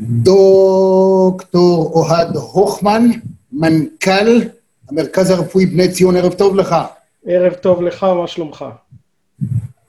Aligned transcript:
דוקטור 0.00 1.92
אוהד 1.94 2.36
הוכמן, 2.36 3.10
מנכ"ל 3.52 4.40
המרכז 4.90 5.30
הרפואי 5.30 5.66
בני 5.66 5.88
ציון, 5.88 6.16
ערב 6.16 6.32
טוב 6.32 6.56
לך. 6.56 6.76
ערב 7.26 7.52
טוב 7.52 7.82
לך, 7.82 8.04
מה 8.04 8.26
שלומך? 8.26 8.64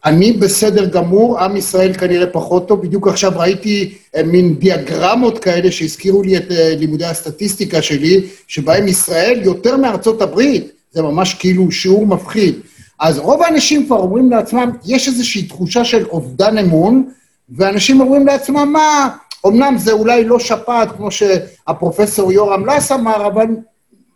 אני 0.05 0.31
בסדר 0.31 0.85
גמור, 0.85 1.39
עם 1.39 1.57
ישראל 1.57 1.93
כנראה 1.93 2.27
פחות 2.27 2.67
טוב. 2.67 2.81
בדיוק 2.81 3.07
עכשיו 3.07 3.31
ראיתי 3.35 3.93
אה, 4.15 4.23
מין 4.23 4.55
דיאגרמות 4.55 5.39
כאלה 5.39 5.71
שהזכירו 5.71 6.23
לי 6.23 6.37
את 6.37 6.51
אה, 6.51 6.75
לימודי 6.75 7.05
הסטטיסטיקה 7.05 7.81
שלי, 7.81 8.21
שבהם 8.47 8.87
ישראל 8.87 9.41
יותר 9.43 9.77
מארצות 9.77 10.21
הברית, 10.21 10.71
זה 10.91 11.01
ממש 11.01 11.33
כאילו 11.33 11.71
שיעור 11.71 12.07
מפחיד. 12.07 12.55
אז 12.99 13.19
רוב 13.19 13.41
האנשים 13.41 13.85
כבר 13.85 13.97
אומרים 13.97 14.31
לעצמם, 14.31 14.71
יש 14.85 15.07
איזושהי 15.07 15.43
תחושה 15.43 15.85
של 15.85 16.05
אובדן 16.05 16.57
אמון, 16.57 17.09
ואנשים 17.49 18.01
אומרים 18.01 18.27
לעצמם, 18.27 18.69
מה, 18.73 19.09
אמנם 19.47 19.75
זה 19.77 19.91
אולי 19.91 20.23
לא 20.23 20.39
שפעת, 20.39 20.91
כמו 20.91 21.11
שהפרופסור 21.11 22.31
יורם 22.31 22.65
לס 22.65 22.91
אמר, 22.91 23.27
אבל 23.27 23.47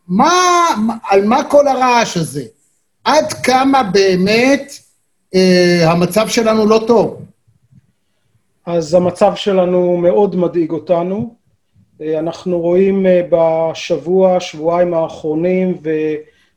מה, 0.08 0.68
על 1.10 1.26
מה 1.26 1.44
כל 1.50 1.68
הרעש 1.68 2.18
הזה? 2.18 2.44
עד 3.04 3.34
כמה 3.34 3.84
באמת 3.84 4.74
אה, 5.36 5.92
המצב 5.92 6.28
שלנו 6.28 6.66
לא 6.66 6.84
טוב? 6.88 7.22
אז 8.66 8.94
המצב 8.94 9.36
שלנו 9.36 9.98
מאוד 9.98 10.36
מדאיג 10.36 10.72
אותנו. 10.72 11.36
אה, 12.02 12.20
אנחנו 12.20 12.60
רואים 12.60 13.05
אה, 13.05 13.22
בשבוע, 13.30 14.40
שבועיים 14.40 14.94
האחרונים, 14.94 15.78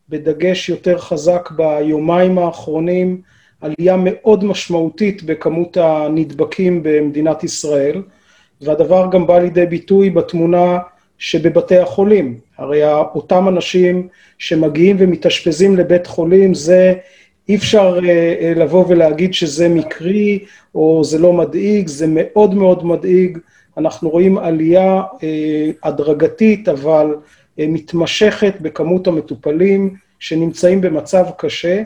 ובדגש 0.09 0.69
יותר 0.69 0.98
חזק 0.98 1.51
ביומיים 1.51 2.39
האחרונים, 2.39 3.21
עלייה 3.61 3.97
מאוד 3.97 4.45
משמעותית 4.45 5.23
בכמות 5.23 5.77
הנדבקים 5.77 6.83
במדינת 6.83 7.45
ישראל, 7.45 8.03
והדבר 8.61 9.07
גם 9.11 9.27
בא 9.27 9.39
לידי 9.39 9.67
ביטוי 9.67 10.11
בתמונה 10.11 10.79
שבבתי 11.19 11.77
החולים. 11.77 12.39
הרי 12.59 12.92
אותם 12.95 13.48
אנשים 13.48 14.09
שמגיעים 14.39 14.97
ומתאשפזים 14.98 15.77
לבית 15.77 16.06
חולים, 16.06 16.55
זה 16.55 16.95
אי 17.48 17.56
אפשר 17.56 17.98
אה, 18.09 18.53
לבוא 18.56 18.84
ולהגיד 18.89 19.34
שזה 19.34 19.69
מקרי 19.69 20.39
או 20.75 21.05
זה 21.05 21.19
לא 21.19 21.33
מדאיג, 21.33 21.89
זה 21.89 22.06
מאוד 22.09 22.55
מאוד 22.55 22.86
מדאיג. 22.86 23.39
אנחנו 23.77 24.11
רואים 24.11 24.39
עלייה 24.39 25.03
אה, 25.23 25.70
הדרגתית, 25.83 26.69
אבל 26.69 27.14
אה, 27.59 27.67
מתמשכת 27.69 28.55
בכמות 28.61 29.06
המטופלים 29.06 29.95
שנמצאים 30.19 30.81
במצב 30.81 31.25
קשה. 31.36 31.83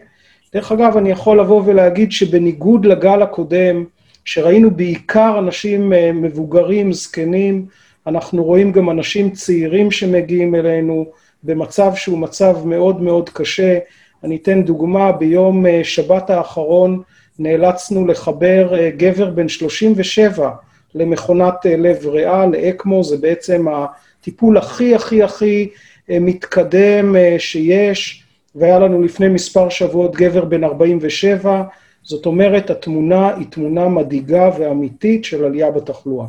דרך 0.54 0.72
אגב, 0.72 0.96
אני 0.96 1.10
יכול 1.10 1.40
לבוא 1.40 1.62
ולהגיד 1.64 2.12
שבניגוד 2.12 2.84
לגל 2.86 3.22
הקודם, 3.22 3.84
שראינו 4.24 4.70
בעיקר 4.70 5.38
אנשים 5.38 5.92
מבוגרים, 6.14 6.92
זקנים, 6.92 7.66
אנחנו 8.06 8.44
רואים 8.44 8.72
גם 8.72 8.90
אנשים 8.90 9.30
צעירים 9.30 9.90
שמגיעים 9.90 10.54
אלינו 10.54 11.06
במצב 11.42 11.94
שהוא 11.94 12.18
מצב 12.18 12.56
מאוד 12.64 13.02
מאוד 13.02 13.28
קשה. 13.28 13.78
אני 14.24 14.36
אתן 14.36 14.62
דוגמה, 14.62 15.12
ביום 15.12 15.66
אה, 15.66 15.80
שבת 15.84 16.30
האחרון 16.30 17.02
נאלצנו 17.38 18.06
לחבר 18.06 18.78
אה, 18.78 18.90
גבר 18.96 19.30
בן 19.30 19.48
37 19.48 20.50
למכונת 20.94 21.66
אה, 21.66 21.76
לב 21.76 22.06
ריאה, 22.06 22.46
לאקמו, 22.46 23.04
זה 23.04 23.16
בעצם 23.16 23.66
הטיפול 23.68 24.58
הכי 24.58 24.94
הכי 24.94 25.22
הכי 25.22 25.68
מתקדם 26.08 27.16
שיש, 27.38 28.24
והיה 28.54 28.78
לנו 28.78 29.02
לפני 29.02 29.28
מספר 29.28 29.68
שבועות 29.68 30.16
גבר 30.16 30.44
בן 30.44 30.64
47, 30.64 31.62
זאת 32.02 32.26
אומרת, 32.26 32.70
התמונה 32.70 33.36
היא 33.36 33.46
תמונה 33.46 33.88
מדאיגה 33.88 34.50
ואמיתית 34.58 35.24
של 35.24 35.44
עלייה 35.44 35.70
בתחלואה. 35.70 36.26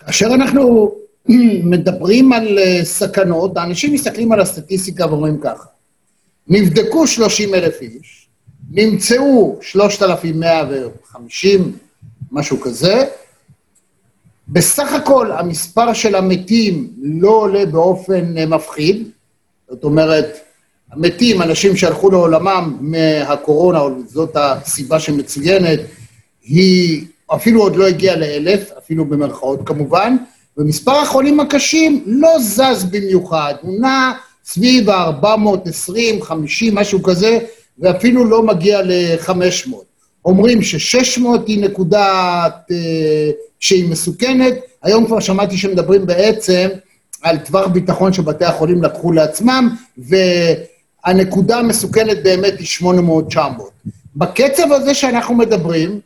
כאשר 0.00 0.26
אנחנו 0.26 0.94
מדברים 1.64 2.32
על 2.32 2.58
סכנות, 2.82 3.56
האנשים 3.56 3.92
מסתכלים 3.92 4.32
על 4.32 4.40
הסטטיסטיקה 4.40 5.06
ואומרים 5.06 5.40
ככה, 5.40 5.64
נבדקו 6.48 7.06
30 7.06 7.54
אלף 7.54 7.80
איש, 7.80 8.28
נמצאו 8.70 9.58
3,150, 9.60 11.78
משהו 12.32 12.60
כזה. 12.60 13.04
בסך 14.48 14.92
הכל 14.92 15.32
המספר 15.32 15.92
של 15.92 16.14
המתים 16.14 16.92
לא 17.02 17.30
עולה 17.30 17.66
באופן 17.66 18.38
אה, 18.38 18.46
מפחיד, 18.46 19.08
זאת 19.68 19.84
אומרת, 19.84 20.38
המתים, 20.92 21.42
אנשים 21.42 21.76
שהלכו 21.76 22.10
לעולמם 22.10 22.76
מהקורונה, 22.80 23.80
זאת 24.06 24.30
הסיבה 24.34 25.00
שמצוינת, 25.00 25.78
היא 26.42 27.04
אפילו 27.34 27.62
עוד 27.62 27.76
לא 27.76 27.86
הגיעה 27.86 28.16
לאלף, 28.16 28.70
אפילו 28.78 29.04
במרכאות 29.04 29.60
כמובן, 29.66 30.16
ומספר 30.56 30.96
החולים 30.96 31.40
הקשים 31.40 32.02
לא 32.06 32.38
זז 32.40 32.84
במיוחד, 32.90 33.54
הוא 33.62 33.80
נע 33.80 34.12
סביב 34.44 34.90
ה-420, 34.90 36.22
50, 36.22 36.74
משהו 36.74 37.02
כזה, 37.02 37.38
ואפילו 37.78 38.24
לא 38.24 38.42
מגיע 38.42 38.82
ל-500. 38.82 39.74
אומרים 40.24 40.62
ש-600 40.62 41.26
היא 41.46 41.64
נקודה 41.64 42.08
אה, 42.70 43.30
שהיא 43.60 43.90
מסוכנת, 43.90 44.54
היום 44.82 45.06
כבר 45.06 45.20
שמעתי 45.20 45.56
שמדברים 45.56 46.06
בעצם 46.06 46.68
על 47.22 47.38
טווח 47.38 47.66
ביטחון 47.66 48.12
שבתי 48.12 48.44
החולים 48.44 48.82
לקחו 48.82 49.12
לעצמם, 49.12 49.76
והנקודה 51.06 51.58
המסוכנת 51.58 52.22
באמת 52.22 52.54
היא 52.58 52.66
800-900. 53.34 53.38
בקצב 54.16 54.72
הזה 54.72 54.94
שאנחנו 54.94 55.34
מדברים, 55.34 56.00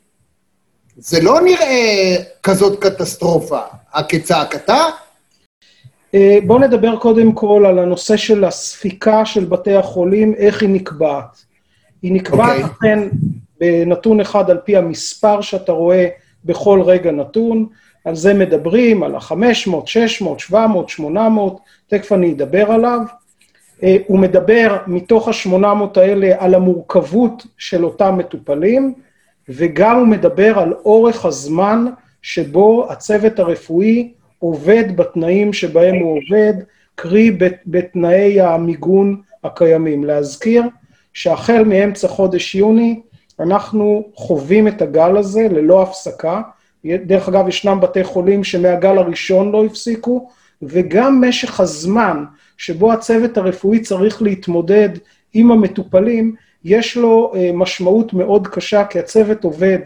זה 0.97 1.21
לא 1.21 1.41
נראה 1.41 2.17
כזאת 2.43 2.81
קטסטרופה. 2.81 3.61
הכצעקתה, 3.93 4.85
אה, 6.15 6.39
בואו 6.47 6.59
נדבר 6.59 6.97
קודם 6.97 7.33
כל 7.33 7.65
על 7.69 7.79
הנושא 7.79 8.17
של 8.17 8.45
הספיקה 8.45 9.27
של 9.27 9.45
בתי 9.45 9.75
החולים, 9.75 10.35
איך 10.35 10.63
היא 10.63 10.69
נקבעת. 10.69 11.45
היא 12.03 12.13
נקבעת 12.13 12.61
okay. 12.61 12.65
אוקיי. 12.65 12.93
אכן 12.95 13.09
בנתון 13.61 14.21
אחד 14.21 14.51
על 14.51 14.59
פי 14.65 14.77
המספר 14.77 15.41
שאתה 15.41 15.73
רואה 15.73 16.09
בכל 16.45 16.83
רגע 16.85 17.11
נתון, 17.11 17.67
על 18.05 18.15
זה 18.15 18.35
מדברים, 18.35 19.03
על 19.03 19.15
ה-500, 19.15 19.87
600, 19.87 20.41
700, 20.41 20.89
800, 20.89 21.61
תכף 21.89 22.13
אני 22.13 22.33
אדבר 22.33 22.73
עליו. 22.73 23.01
אה, 23.83 23.97
הוא 24.07 24.19
מדבר 24.19 24.77
מתוך 24.87 25.29
ה-800 25.29 26.01
האלה 26.01 26.35
על 26.39 26.55
המורכבות 26.55 27.47
של 27.59 27.85
אותם 27.85 28.15
מטופלים, 28.19 28.95
וגם 29.49 29.99
הוא 29.99 30.07
מדבר 30.07 30.59
על 30.59 30.73
אורך 30.73 31.25
הזמן 31.25 31.87
שבו 32.23 32.87
הצוות 32.91 33.39
הרפואי 33.39 34.13
עובד 34.39 34.97
בתנאים 34.97 35.53
שבהם 35.53 35.95
הוא 35.95 36.19
עובד, 36.19 36.55
קרי 36.95 37.39
בתנאי 37.67 38.41
המיגון 38.41 39.21
הקיימים. 39.45 40.05
להזכיר 40.05 40.63
שהחל 41.13 41.65
מאמצע 41.65 42.09
חודש 42.09 42.55
יוני 42.55 43.01
אנחנו 43.41 44.09
חווים 44.15 44.69
את 44.69 44.83
הגל 44.83 45.17
הזה 45.17 45.49
ללא 45.51 45.83
הפסקה. 45.83 46.43
דרך 46.85 47.29
אגב, 47.29 47.49
ישנם 47.49 47.81
בתי 47.81 48.05
חולים 48.05 48.45
שמהגל 48.45 48.99
הראשון 48.99 49.53
לא 49.53 49.65
הפסיקו, 49.65 50.31
וגם 50.63 51.25
משך 51.29 51.61
הזמן 51.61 52.25
שבו 52.65 52.93
הצוות 52.93 53.37
הרפואי 53.37 53.81
צריך 53.81 54.23
להתמודד 54.23 54.89
עם 55.35 55.51
המטופלים, 55.51 56.35
יש 56.65 56.97
לו 56.97 57.33
אה, 57.37 57.51
משמעות 57.55 58.13
מאוד 58.13 58.49
קשה, 58.49 58.85
כי 58.85 58.99
הצוות 58.99 59.45
עובד 59.45 59.79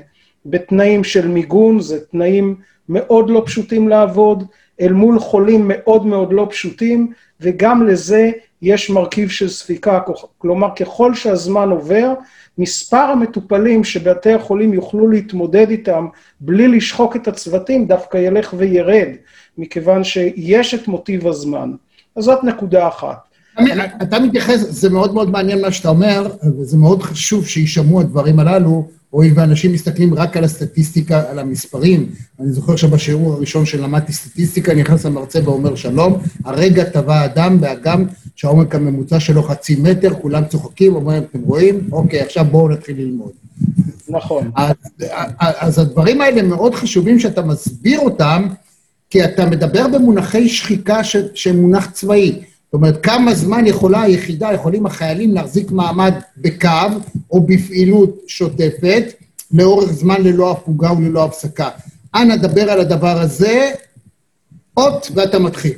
בתנאים 0.47 1.05
של 1.05 1.29
מיגון, 1.29 1.81
זה 1.81 2.07
תנאים 2.07 2.57
מאוד 2.89 3.31
לא 3.31 3.43
פשוטים 3.47 3.89
לעבוד, 3.89 4.45
אל 4.81 4.93
מול 4.93 5.19
חולים 5.19 5.65
מאוד 5.69 6.07
מאוד 6.07 6.33
לא 6.33 6.47
פשוטים, 6.51 7.13
וגם 7.41 7.87
לזה 7.87 8.31
יש 8.63 8.91
מרכיב 8.91 9.29
של 9.29 9.49
ספיקה. 9.49 10.01
כלומר, 10.39 10.69
ככל 10.77 11.15
שהזמן 11.15 11.71
עובר, 11.71 12.15
מספר 12.59 12.97
המטופלים 12.97 13.85
שבתי 13.85 14.33
החולים 14.33 14.75
יוכלו 14.75 15.09
להתמודד 15.09 15.71
איתם 15.71 16.07
בלי 16.41 16.69
לשחוק 16.69 17.17
את 17.17 17.29
הצוותים, 17.29 17.87
דווקא 17.87 18.17
ילך 18.17 18.55
וירד, 18.57 19.09
מכיוון 19.59 20.05
שיש 20.05 20.75
את 20.75 20.89
מוטיב 20.89 21.27
הזמן. 21.27 21.73
אז 22.19 22.25
זאת 22.25 22.45
נקודה 22.45 22.89
אחת. 22.89 23.19
אתה 24.03 24.19
מתייחס, 24.19 24.61
זה 24.71 24.91
מאוד 24.91 25.15
מאוד 25.15 25.31
מעניין 25.31 25.61
מה 25.63 25.73
שאתה 25.73 25.89
אומר, 25.89 26.29
וזה 26.59 26.77
מאוד 26.77 27.03
חשוב 27.03 27.47
שיישמעו 27.47 28.01
הדברים 28.01 28.41
הללו, 28.41 28.89
הואיל 29.11 29.33
ואנשים 29.37 29.73
מסתכלים 29.73 30.15
רק 30.15 30.37
על 30.37 30.45
הסטטיסטיקה, 30.45 31.31
על 31.31 31.39
המספרים. 31.39 32.07
אני 32.41 32.53
זוכר 32.53 32.77
שבשיעור 32.77 33.33
הראשון 33.33 33.67
שלמדתי 33.67 34.13
סטטיסטיקה, 34.13 34.75
נכנס 34.75 35.07
המרצה 35.07 35.41
ואומר 35.45 35.75
שלום, 35.75 36.19
הרגע 36.45 36.85
טבע 36.85 37.25
אדם 37.25 37.61
באגם 37.61 38.05
שהעומק 38.37 38.75
הממוצע 38.75 39.21
שלו 39.21 39.43
חצי 39.43 39.77
מטר, 39.83 40.15
כולם 40.15 40.45
צוחקים, 40.45 40.95
אומרים, 40.95 41.23
אתם 41.23 41.41
רואים? 41.41 41.89
אוקיי, 41.93 42.21
עכשיו 42.21 42.45
בואו 42.45 42.69
נתחיל 42.69 42.97
ללמוד. 42.97 43.31
נכון. 44.09 44.51
אז, 44.57 44.75
אז 45.39 45.79
הדברים 45.79 46.21
האלה 46.21 46.43
מאוד 46.43 46.75
חשובים 46.75 47.19
שאתה 47.19 47.43
מסביר 47.43 48.01
אותם, 48.01 48.49
כי 49.11 49.25
אתה 49.25 49.47
מדבר 49.47 49.89
במונחי 49.89 50.49
שחיקה 50.49 51.05
שהם 51.35 51.57
מונח 51.57 51.91
צבאי. 51.91 52.33
זאת 52.33 52.75
אומרת, 52.75 53.03
כמה 53.03 53.35
זמן 53.35 53.67
יכולה 53.67 54.03
היחידה, 54.03 54.53
יכולים 54.53 54.87
החיילים 54.87 55.35
להחזיק 55.35 55.71
מעמד 55.71 56.15
בקו 56.37 56.69
או 57.31 57.41
בפעילות 57.41 58.19
שוטפת 58.27 59.05
לאורך 59.53 59.93
זמן 59.93 60.23
ללא 60.23 60.51
הפוגה 60.51 60.93
וללא 60.93 61.25
הפסקה. 61.25 61.69
אנא 62.15 62.37
דבר 62.37 62.71
על 62.71 62.81
הדבר 62.81 63.21
הזה, 63.21 63.71
אות 64.77 65.11
ואתה 65.15 65.39
מתחיל. 65.39 65.73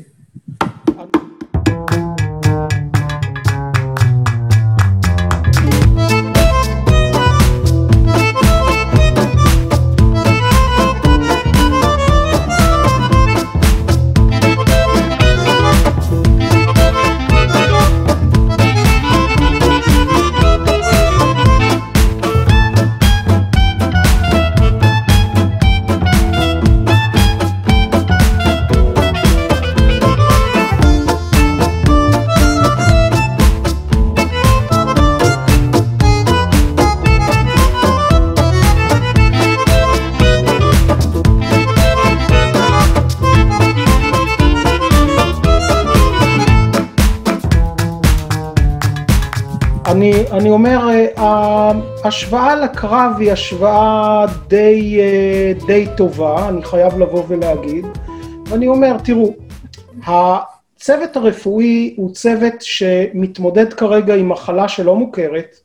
אני, 50.51 50.55
אומר, 50.55 50.89
אה, 51.19 51.73
ההשוואה 52.05 52.57
לקרב 52.57 53.13
היא 53.19 53.33
השוואה 53.33 54.27
די, 54.49 55.01
אה, 55.01 55.53
די 55.67 55.87
טובה, 55.97 56.49
אני 56.49 56.65
חייב 56.65 56.99
לבוא 56.99 57.25
ולהגיד. 57.29 57.85
ואני 58.47 58.69
אומר, 58.69 58.97
תראו, 59.05 59.35
הצוות 60.07 61.17
הרפואי 61.17 61.95
הוא 61.97 62.15
צוות 62.15 62.55
שמתמודד 62.61 63.73
כרגע 63.73 64.15
עם 64.15 64.29
מחלה 64.29 64.69
שלא 64.69 64.97
מוכרת, 64.97 65.57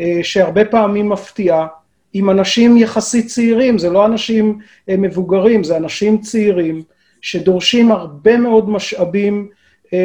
אה, 0.00 0.20
שהרבה 0.22 0.64
פעמים 0.64 1.08
מפתיעה, 1.08 1.66
עם 2.12 2.30
אנשים 2.30 2.76
יחסית 2.76 3.26
צעירים, 3.26 3.78
זה 3.78 3.90
לא 3.90 4.06
אנשים 4.06 4.58
מבוגרים, 4.88 5.64
זה 5.64 5.76
אנשים 5.76 6.18
צעירים, 6.20 6.82
שדורשים 7.20 7.92
הרבה 7.92 8.36
מאוד 8.36 8.70
משאבים 8.70 9.48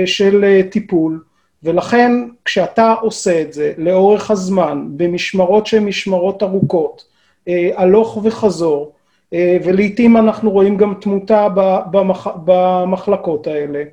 של 0.06 0.62
טיפול. 0.72 1.20
ולכן 1.64 2.12
כשאתה 2.46 2.94
עושה 2.94 3.42
את 3.42 3.54
זה 3.54 3.74
לאורך 3.78 4.32
הזמן, 4.32 4.88
במשמרות 4.90 5.68
שהן 5.68 5.86
משמרות 5.86 6.44
ארוכות, 6.44 7.04
אה, 7.48 7.70
הלוך 7.76 8.18
וחזור, 8.24 8.94
אה, 9.34 9.58
ולעיתים 9.64 10.18
אנחנו 10.18 10.52
רואים 10.52 10.78
גם 10.78 10.94
תמותה 11.02 11.48
במח... 11.92 12.28
במחלקות 12.46 13.48
האלה. 13.48 13.84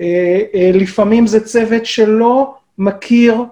אה, 0.00 0.70
לפעמים 0.74 1.26
זה 1.26 1.44
צוות 1.44 1.86
שלא 1.86 2.54
מכיר 2.78 3.44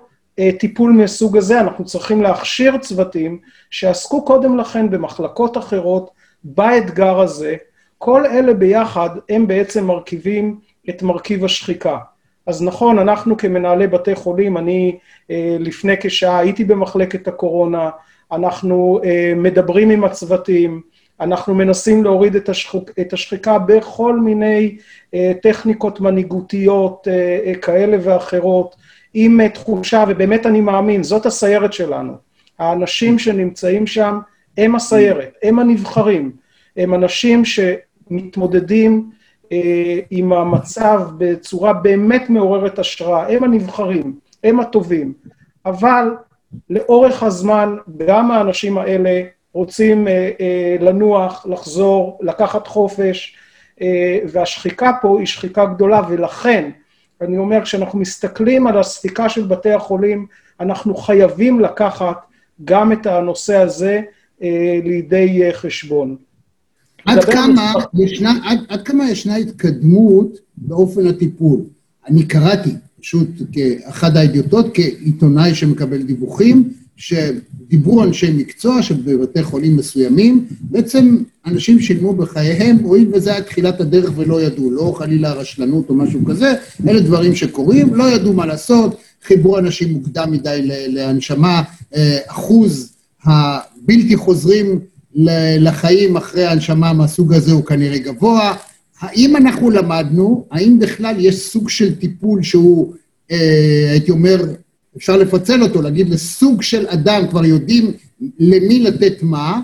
טיפול 0.59 0.93
מהסוג 0.93 1.37
הזה, 1.37 1.61
אנחנו 1.61 1.85
צריכים 1.85 2.23
להכשיר 2.23 2.79
צוותים 2.79 3.39
שעסקו 3.71 4.25
קודם 4.25 4.59
לכן 4.59 4.91
במחלקות 4.91 5.57
אחרות, 5.57 6.11
באתגר 6.45 7.21
הזה. 7.21 7.57
כל 7.99 8.27
אלה 8.27 8.55
ביחד 8.55 9.11
הם 9.29 9.47
בעצם 9.47 9.85
מרכיבים 9.85 10.59
את 10.91 11.03
מרכיב 11.03 11.45
השחיקה. 11.45 11.99
אז 12.51 12.63
נכון, 12.63 12.99
אנחנו 12.99 13.37
כמנהלי 13.37 13.87
בתי 13.87 14.15
חולים, 14.15 14.57
אני 14.57 14.99
אה, 15.31 15.57
לפני 15.61 15.95
כשעה 16.01 16.39
הייתי 16.39 16.65
במחלקת 16.65 17.29
הקורונה, 17.29 17.91
אנחנו 18.33 19.01
אה, 19.05 19.33
מדברים 19.37 19.91
עם 19.91 20.05
הצוותים, 20.05 20.81
אנחנו 21.21 21.55
מנסים 21.55 22.05
להוריד 22.05 22.37
את, 22.37 22.49
השחוק, 22.49 22.91
את 23.01 23.13
השחיקה 23.13 23.59
בכל 23.59 24.17
מיני 24.17 24.77
אה, 25.15 25.33
טכניקות 25.43 26.01
מנהיגותיות 26.01 27.09
כאלה 27.63 27.97
ואחרות, 28.03 28.77
עם 29.15 29.49
תחושה, 29.49 30.05
ובאמת 30.09 30.47
אני 30.47 30.61
מאמין, 30.61 31.03
זאת 31.03 31.27
הסיירת 31.27 31.73
שלנו. 31.73 32.13
האנשים 32.59 33.19
שנמצאים 33.19 33.87
שם 33.87 34.19
הם 34.59 34.77
הסיירת, 34.77 35.33
הם 35.43 35.59
הנבחרים, 35.59 36.33
הם 36.77 36.95
אנשים 36.95 37.43
שמתמודדים 37.45 39.11
עם 40.11 40.33
המצב 40.33 41.01
בצורה 41.19 41.73
באמת 41.73 42.31
מעוררת 42.31 42.79
השראה. 42.79 43.33
הם 43.33 43.45
הנבחרים, 43.45 44.19
הם 44.45 44.61
הטובים. 44.61 45.13
אבל 45.67 46.15
לאורך 46.71 47.23
הזמן, 47.23 47.77
גם 48.07 48.31
האנשים 48.31 48.79
האלה 48.79 49.23
רוצים 49.53 50.09
אה, 50.09 50.31
אה, 50.41 50.77
לנוח, 50.81 51.47
לחזור, 51.49 52.19
לקחת 52.23 52.67
חופש, 52.67 53.37
והשחיקה 54.33 54.93
פה 55.03 55.19
היא 55.19 55.27
שחיקה 55.27 55.65
גדולה, 55.65 56.03
ולכן, 56.09 56.71
אני 57.21 57.39
אומר, 57.39 57.63
כשאנחנו 57.63 57.99
מסתכלים 57.99 58.67
על 58.67 58.79
הספיקה 58.79 59.29
של 59.29 59.47
בתי 59.47 59.73
החולים, 59.73 60.27
אנחנו 60.61 60.95
חייבים 60.95 61.61
לקחת 61.61 62.17
גם 62.65 62.93
את 62.93 63.07
הנושא 63.07 63.57
הזה 63.57 64.01
לידי 64.85 65.49
חשבון. 65.53 66.17
עד 67.07 67.25
כמה, 67.25 67.73
ישנה, 67.99 68.39
עד, 68.45 68.59
עד 68.69 68.83
כמה 68.83 69.11
ישנה 69.11 69.37
התקדמות 69.37 70.39
באופן 70.57 71.07
הטיפול? 71.07 71.61
אני 72.09 72.23
קראתי, 72.23 72.71
פשוט 73.01 73.29
כאחד 73.53 74.17
האדיוטות, 74.17 74.67
כעיתונאי 74.75 75.55
שמקבל 75.55 76.03
דיווחים, 76.03 76.73
שדיברו 76.97 78.05
אנשי 78.05 78.31
מקצוע 78.31 78.83
שבבתי 78.83 79.43
חולים 79.43 79.77
מסוימים, 79.77 80.47
בעצם 80.61 81.17
אנשים 81.47 81.81
שילמו 81.81 82.15
בחייהם, 82.15 82.77
הואיל 82.77 83.09
וזה 83.15 83.33
היה 83.33 83.43
תחילת 83.43 83.81
הדרך 83.81 84.13
ולא 84.17 84.43
ידעו, 84.43 84.71
לא 84.71 84.95
חלילה 84.99 85.33
רשלנות 85.33 85.91
או 85.91 85.95
משהו 85.95 86.25
כזה, 86.25 86.55
אלה 86.89 87.01
דברים 87.01 87.35
שקורים, 87.35 87.95
לא 87.95 88.11
ידעו 88.11 88.33
מה 88.33 88.47
לעשות, 88.47 88.97
חיברו 89.25 89.59
אנשים 89.59 89.93
מוקדם 89.93 90.31
מדי 90.31 90.61
להנשמה, 90.89 91.63
אה, 91.97 92.19
אחוז 92.27 92.93
הבלתי 93.25 94.17
חוזרים 94.17 94.81
לחיים 95.59 96.17
אחרי 96.17 96.47
הנשמה 96.47 96.93
מהסוג 96.93 97.33
הזה 97.33 97.53
הוא 97.53 97.65
כנראה 97.65 97.99
גבוה. 97.99 98.55
האם 99.01 99.37
אנחנו 99.37 99.71
למדנו, 99.71 100.47
האם 100.51 100.79
בכלל 100.79 101.15
יש 101.19 101.37
סוג 101.37 101.69
של 101.69 101.95
טיפול 101.95 102.43
שהוא, 102.43 102.95
אה, 103.31 103.89
הייתי 103.91 104.11
אומר, 104.11 104.45
אפשר 104.97 105.17
לפצל 105.17 105.63
אותו, 105.63 105.83
להגיד 105.83 106.09
לסוג 106.09 106.63
של 106.63 106.87
אדם, 106.87 107.29
כבר 107.31 107.45
יודעים 107.45 107.93
למי 108.39 108.81
לתת 108.81 109.23
מה, 109.23 109.61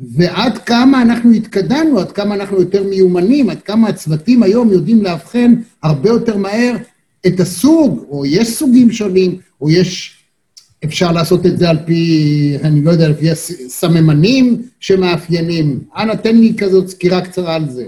ועד 0.00 0.58
כמה 0.58 1.02
אנחנו 1.02 1.32
התקדמנו, 1.32 1.98
עד 1.98 2.12
כמה 2.12 2.34
אנחנו 2.34 2.60
יותר 2.60 2.82
מיומנים, 2.82 3.50
עד 3.50 3.62
כמה 3.62 3.88
הצוותים 3.88 4.42
היום 4.42 4.72
יודעים 4.72 5.02
לאבחן 5.02 5.54
הרבה 5.82 6.08
יותר 6.08 6.36
מהר 6.36 6.76
את 7.26 7.40
הסוג, 7.40 8.04
או 8.08 8.26
יש 8.26 8.48
סוגים 8.48 8.92
שונים, 8.92 9.38
או 9.60 9.70
יש 9.70 10.23
אפשר 10.84 11.12
לעשות 11.12 11.46
את 11.46 11.58
זה 11.58 11.70
על 11.70 11.78
פי, 11.86 12.56
אני 12.64 12.82
לא 12.82 12.90
יודע, 12.90 13.04
על 13.04 13.14
פי 13.14 13.30
הסממנים 13.30 14.62
שמאפיינים. 14.80 15.80
אנא, 15.96 16.14
תן 16.14 16.36
לי 16.36 16.54
כזאת 16.58 16.88
סקירה 16.88 17.20
קצרה 17.20 17.54
על 17.54 17.68
זה. 17.68 17.84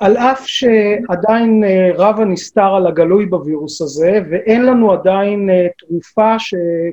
על 0.00 0.16
אף 0.16 0.42
שעדיין 0.46 1.64
אה, 1.64 1.90
רב 1.94 2.20
הנסתר 2.20 2.74
על 2.76 2.86
הגלוי 2.86 3.26
בווירוס 3.26 3.82
הזה, 3.82 4.20
ואין 4.30 4.62
לנו 4.62 4.92
עדיין 4.92 5.50
אה, 5.50 5.66
תרופה 5.78 6.34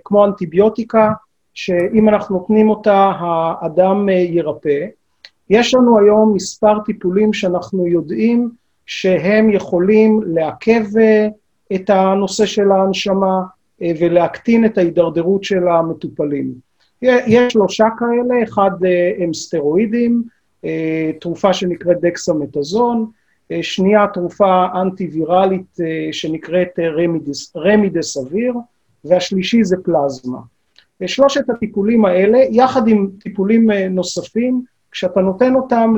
כמו 0.04 0.25
אנטיביוטיקה, 0.25 1.12
שאם 1.54 2.10
אנחנו 2.10 2.38
נותנים 2.38 2.70
אותה, 2.70 3.12
האדם 3.20 4.10
אה, 4.10 4.13
ירפא. 4.13 4.86
יש 5.50 5.74
לנו 5.74 6.00
היום 6.00 6.34
מספר 6.36 6.80
טיפולים 6.86 7.34
שאנחנו 7.34 7.88
יודעים 7.88 8.50
שהם 8.86 9.50
יכולים 9.50 10.22
לעכב 10.25 10.84
את 11.75 11.90
הנושא 11.90 12.46
של 12.46 12.72
ההנשמה, 12.72 13.42
ולהקטין 14.00 14.66
את 14.66 14.78
ההידרדרות 14.78 15.44
של 15.44 15.68
המטופלים. 15.68 16.54
יש 17.02 17.54
שלושה 17.54 17.86
כאלה, 18.00 18.44
אחד 18.44 18.72
אה, 18.86 19.12
הם 19.24 19.34
סטרואידים, 19.34 20.24
אה, 20.66 21.12
תרופה 21.22 21.54
שנקראת 21.54 22.02
דקסמטזון, 22.02 23.12
שנייה 23.62 24.08
תרופה 24.14 24.66
אנטי-ויראלית 24.82 25.78
שנקראת 26.12 26.80
רמידס, 26.80 27.56
רמידס 27.56 28.18
אוויר, 28.18 28.54
והשלישי 29.06 29.64
זה 29.64 29.76
פלזמה. 29.84 30.38
שלושת 31.06 31.50
הטיפולים 31.50 32.06
האלה, 32.06 32.38
יחד 32.50 32.88
עם 32.88 33.10
טיפולים 33.20 33.72
נוספים, 33.72 34.64
כשאתה 34.92 35.22
נותן 35.22 35.56
אותם 35.56 35.94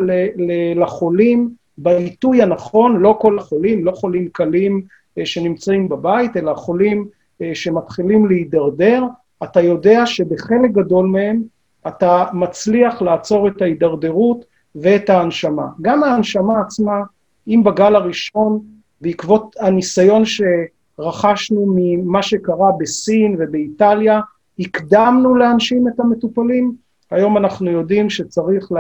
לחולים 0.75 1.50
בעיתוי 1.78 2.42
הנכון, 2.42 3.02
לא 3.02 3.18
כל 3.22 3.40
החולים, 3.40 3.86
לא 3.86 3.92
חולים 3.92 4.30
קלים 4.32 4.82
שנמצאים 5.24 5.90
בבית, 5.90 6.38
אלא 6.38 6.54
חולים 6.54 7.08
אה, 7.08 7.23
שמתחילים 7.54 8.28
להידרדר, 8.28 9.04
אתה 9.44 9.62
יודע 9.62 10.06
שבחלק 10.06 10.72
גדול 10.72 11.08
מהם 11.08 11.42
אתה 11.88 12.25
מצליח 12.34 13.02
לעצור 13.02 13.48
את 13.48 13.62
ההידרדרות 13.62 14.46
ואת 14.75 15.10
ההנשמה. 15.10 15.68
גם 15.82 16.04
ההנשמה 16.04 16.62
עצמה, 16.62 17.02
אם 17.48 17.62
בגל 17.66 17.96
הראשון, 17.96 18.60
בעקבות 19.02 19.56
הניסיון 19.60 20.24
שרכשנו 20.25 21.74
ממה 21.75 22.22
שקרה 22.22 22.72
בסין 22.80 23.36
ובאיטליה, 23.40 24.20
הקדמנו 24.60 25.36
להנשים 25.36 25.88
את 25.88 26.00
המטופלים, 26.00 26.75
היום 27.12 27.38
אנחנו 27.38 27.72
יודעים 27.72 28.10
שצריך 28.10 28.72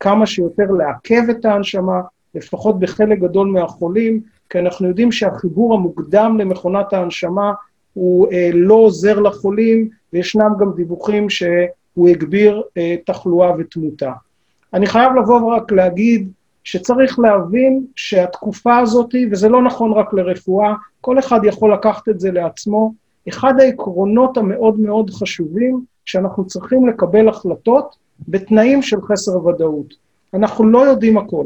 כמה 0.00 0.26
שיותר 0.26 0.70
לעכב 0.70 1.22
את 1.30 1.44
ההנשמה, 1.44 2.00
לפחות 2.34 2.78
בחלק 2.78 3.18
גדול 3.18 3.48
מהחולים, 3.48 4.20
כי 4.50 4.58
אנחנו 4.58 4.88
יודעים 4.88 5.12
שהחיבור 5.12 5.74
המוקדם 5.74 6.38
למכונת 6.38 6.92
ההנשמה 6.92 7.52
הוא 7.94 8.32
אה, 8.32 8.50
לא 8.54 8.74
עוזר 8.74 9.20
לחולים, 9.20 9.88
וישנם 10.12 10.50
גם 10.60 10.72
דיווחים 10.76 11.30
שהוא 11.30 12.08
הגביר 12.08 12.62
אה, 12.76 12.96
תחלואה 13.06 13.52
ותמותה. 13.58 14.12
אני 14.74 14.86
חייב 14.86 15.12
לבוא 15.12 15.40
ורק 15.40 15.72
להגיד 15.72 16.28
שצריך 16.64 17.18
להבין 17.18 17.86
שהתקופה 17.96 18.78
הזאת, 18.78 19.14
וזה 19.30 19.48
לא 19.48 19.62
נכון 19.62 19.92
רק 19.92 20.12
לרפואה, 20.12 20.74
כל 21.00 21.18
אחד 21.18 21.40
יכול 21.44 21.72
לקחת 21.72 22.08
את 22.08 22.20
זה 22.20 22.30
לעצמו, 22.30 22.92
אחד 23.28 23.60
העקרונות 23.60 24.36
המאוד 24.36 24.80
מאוד 24.80 25.10
חשובים, 25.10 25.84
שאנחנו 26.04 26.46
צריכים 26.46 26.88
לקבל 26.88 27.28
החלטות 27.28 27.96
בתנאים 28.28 28.82
של 28.82 29.02
חסר 29.02 29.46
ודאות. 29.46 29.94
אנחנו 30.34 30.64
לא 30.64 30.78
יודעים 30.78 31.18
הכל, 31.18 31.44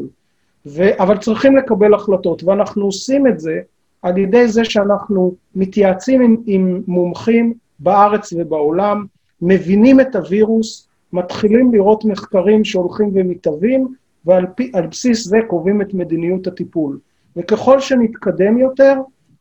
ו... 0.65 0.99
אבל 0.99 1.17
צריכים 1.17 1.55
לקבל 1.55 1.93
החלטות, 1.93 2.43
ואנחנו 2.43 2.85
עושים 2.85 3.27
את 3.27 3.39
זה 3.39 3.59
על 4.01 4.17
ידי 4.17 4.47
זה 4.47 4.65
שאנחנו 4.65 5.35
מתייעצים 5.55 6.21
עם, 6.21 6.35
עם 6.45 6.81
מומחים 6.87 7.53
בארץ 7.79 8.33
ובעולם, 8.33 9.05
מבינים 9.41 9.99
את 9.99 10.15
הווירוס, 10.15 10.87
מתחילים 11.13 11.73
לראות 11.73 12.05
מחקרים 12.05 12.63
שהולכים 12.65 13.11
ומתהווים, 13.13 13.87
ועל 14.25 14.45
פי, 14.55 14.71
בסיס 14.89 15.27
זה 15.27 15.37
קובעים 15.47 15.81
את 15.81 15.93
מדיניות 15.93 16.47
הטיפול. 16.47 16.99
וככל 17.37 17.79
שנתקדם 17.79 18.57
יותר, 18.57 18.93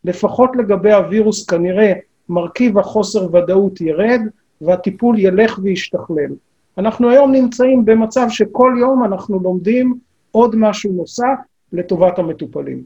לפחות 0.05 0.57
לגבי 0.57 0.93
הווירוס 0.93 1.47
כנראה 1.47 1.93
מרכיב 2.29 2.79
החוסר 2.79 3.35
ודאות 3.35 3.81
ירד, 3.81 4.21
והטיפול 4.61 5.19
ילך 5.19 5.59
וישתכלל. 5.63 6.31
אנחנו 6.79 7.11
היום 7.11 7.33
נמצאים 7.33 7.85
במצב 7.85 8.27
שכל 8.29 8.77
יום 8.81 9.05
אנחנו 9.05 9.41
לומדים 9.41 9.99
עוד 10.35 10.57
משהו 10.57 10.93
נוסף 10.93 11.39
לטובת 11.73 12.19
המטופלים. 12.19 12.83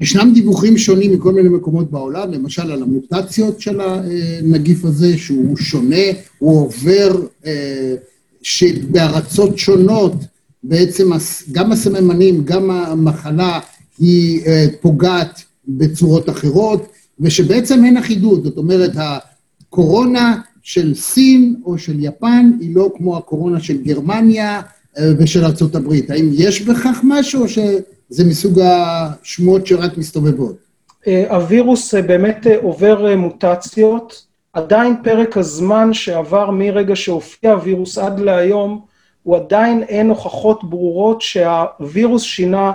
ישנם 0.00 0.30
דיווחים 0.34 0.78
שונים 0.78 1.12
מכל 1.12 1.32
מיני 1.32 1.48
מקומות 1.48 1.90
בעולם, 1.90 2.32
למשל 2.32 2.72
על 2.72 2.82
המוטציות 2.82 3.60
של 3.60 3.80
הנגיף 3.80 4.84
הזה, 4.84 5.18
שהוא 5.18 5.56
שונה, 5.56 6.04
הוא 6.38 6.60
עובר, 6.60 7.26
אה, 7.46 7.94
שבארצות 8.42 9.58
שונות 9.58 10.12
בעצם 10.62 11.10
גם 11.52 11.72
הסממנים, 11.72 12.44
גם 12.44 12.70
המחלה 12.70 13.60
היא 13.98 14.46
אה, 14.46 14.66
פוגעת 14.80 15.42
בצורות 15.68 16.28
אחרות, 16.28 16.86
ושבעצם 17.20 17.84
אין 17.84 17.96
אחידות, 17.96 18.44
זאת 18.44 18.56
אומרת, 18.56 18.92
הקורונה 18.96 20.40
של 20.62 20.94
סין 20.94 21.56
או 21.64 21.78
של 21.78 21.96
יפן 22.04 22.50
היא 22.60 22.74
לא 22.74 22.92
כמו 22.96 23.16
הקורונה 23.16 23.60
של 23.60 23.82
גרמניה 23.82 24.60
ושל 24.98 25.44
ארה"ב. 25.44 25.92
האם 26.08 26.30
יש 26.32 26.62
בכך 26.62 27.00
משהו 27.04 27.42
או 27.42 27.48
שזה 27.48 28.24
מסוג 28.28 28.60
השמועות 28.60 29.66
שרק 29.66 29.96
מסתובבות? 29.98 30.56
אה, 31.06 31.24
הווירוס 31.30 31.94
אה, 31.94 32.02
באמת 32.02 32.46
עובר 32.62 33.16
מוטציות. 33.16 34.30
עדיין 34.52 34.96
פרק 35.02 35.36
הזמן 35.36 35.92
שעבר 35.92 36.50
מרגע 36.50 36.96
שהופיע 36.96 37.52
הווירוס 37.52 37.98
עד 37.98 38.20
להיום, 38.20 38.80
הוא 39.22 39.36
עדיין 39.36 39.82
אין 39.82 40.08
הוכחות 40.08 40.64
ברורות 40.64 41.22
שהווירוס 41.22 42.22
שינה 42.22 42.72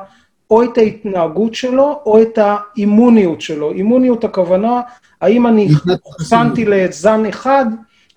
או 0.51 0.63
את 0.63 0.77
ההתנהגות 0.77 1.55
שלו 1.55 1.99
או 2.05 2.21
את 2.21 2.37
האימוניות 2.41 3.41
שלו. 3.41 3.71
אימוניות 3.71 4.23
הכוונה 4.23 4.81
האם 5.21 5.47
אני 5.47 5.69
חוסנתי 6.03 6.65
לזן 6.65 7.25
אחד, 7.25 7.65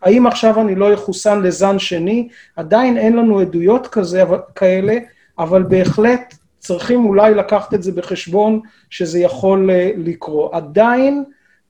האם 0.02 0.26
עכשיו 0.26 0.61
אני 0.61 0.75
לא 0.75 0.95
אחוסן 0.95 1.43
לזן 1.43 1.78
שני? 1.78 2.28
עדיין 2.57 2.99
אין 2.99 3.17
לנו 3.17 3.40
עדויות 3.40 3.87
כזה, 3.87 4.25
כאלה, 4.55 4.99
אבל 5.38 5.62
בהחלט 5.62 6.35
צריכים 6.59 7.05
אולי 7.05 7.35
לקחת 7.35 7.75
את 7.75 7.83
זה 7.83 7.93
בחשבון 7.93 8.61
שזה 8.90 9.19
יכול 9.19 9.71
אה, 9.71 9.90
לקרות. 9.97 10.55
עדיין 10.55 11.25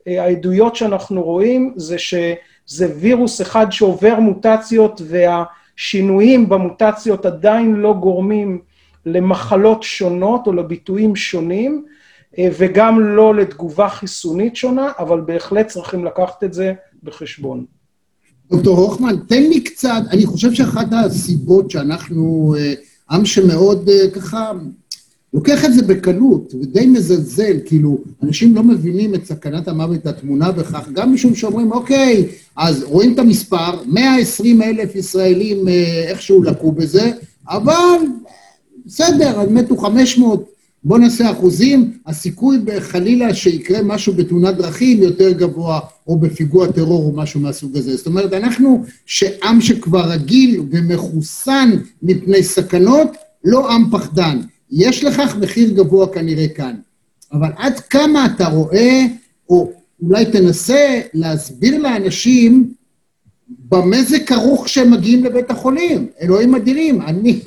אה, 0.08 0.22
העדויות 0.22 0.76
שאנחנו 0.76 1.22
רואים 1.22 1.72
זה 1.76 1.98
שזה 1.98 2.86
וירוס 3.00 3.42
אחד 3.42 3.66
שעובר 3.72 4.20
מוטציות 4.20 5.02
והשינויים 5.04 6.48
במוטציות 6.48 7.26
עדיין 7.26 7.74
לא 7.74 7.94
גורמים 8.00 8.60
למחלות 9.06 9.82
שונות 9.82 10.46
או 10.46 10.52
לביטויים 10.52 11.16
שונים, 11.16 11.84
אה, 12.38 12.48
וגם 12.58 13.00
לא 13.00 13.34
לתגובה 13.34 13.88
חיסונית 13.88 14.56
שונה, 14.56 14.92
אבל 14.98 15.20
בהחלט 15.20 15.66
צריכים 15.66 16.04
לקחת 16.04 16.44
את 16.44 16.52
זה 16.52 16.72
בחשבון. 17.02 17.77
דוקטור 18.50 18.78
הוכמן, 18.78 19.16
תן 19.26 19.42
לי 19.42 19.60
קצת, 19.60 20.02
אני 20.10 20.26
חושב 20.26 20.54
שאחת 20.54 20.86
הסיבות 20.92 21.70
שאנחנו 21.70 22.54
אה, 22.58 22.74
עם 23.10 23.24
שמאוד 23.24 23.88
אה, 23.88 24.10
ככה 24.10 24.52
לוקח 25.34 25.64
את 25.64 25.74
זה 25.74 25.82
בקלות 25.82 26.54
ודי 26.54 26.86
מזלזל, 26.86 27.56
כאילו, 27.64 27.98
אנשים 28.22 28.54
לא 28.54 28.62
מבינים 28.62 29.14
את 29.14 29.24
סכנת 29.26 29.68
המוות 29.68 30.06
הטמונה 30.06 30.52
בכך, 30.52 30.88
גם 30.92 31.14
משום 31.14 31.34
שאומרים, 31.34 31.72
אוקיי, 31.72 32.28
אז 32.56 32.82
רואים 32.82 33.14
את 33.14 33.18
המספר, 33.18 33.82
120 33.86 34.62
אלף 34.62 34.94
ישראלים 34.94 35.68
איכשהו 36.08 36.42
לקו 36.42 36.72
בזה, 36.72 37.10
אבל 37.48 37.98
בסדר, 38.86 39.50
מתו 39.50 39.76
500, 39.76 40.57
בוא 40.84 40.98
נעשה 40.98 41.30
אחוזים, 41.30 41.92
הסיכוי 42.06 42.58
חלילה 42.80 43.34
שיקרה 43.34 43.82
משהו 43.82 44.12
בתאונת 44.12 44.56
דרכים 44.56 45.02
יותר 45.02 45.32
גבוה, 45.32 45.80
או 46.06 46.18
בפיגוע 46.18 46.72
טרור 46.72 47.04
או 47.04 47.12
משהו 47.16 47.40
מהסוג 47.40 47.76
הזה. 47.76 47.96
זאת 47.96 48.06
אומרת, 48.06 48.32
אנחנו, 48.32 48.84
שעם 49.06 49.60
שכבר 49.60 50.10
רגיל 50.10 50.60
ומחוסן 50.70 51.70
מפני 52.02 52.42
סכנות, 52.42 53.08
לא 53.44 53.72
עם 53.72 53.90
פחדן. 53.90 54.40
יש 54.70 55.04
לכך 55.04 55.36
מחיר 55.40 55.70
גבוה 55.70 56.06
כנראה 56.12 56.48
כאן. 56.48 56.74
אבל 57.32 57.48
עד 57.56 57.80
כמה 57.80 58.26
אתה 58.26 58.46
רואה, 58.46 59.06
או 59.48 59.72
אולי 60.02 60.24
תנסה 60.24 61.00
להסביר 61.14 61.78
לאנשים 61.78 62.72
במה 63.48 64.02
זה 64.02 64.18
כרוך 64.20 64.64
כשהם 64.64 64.90
מגיעים 64.90 65.24
לבית 65.24 65.50
החולים. 65.50 66.06
אלוהים 66.20 66.54
אדירים, 66.54 67.02
אני, 67.02 67.40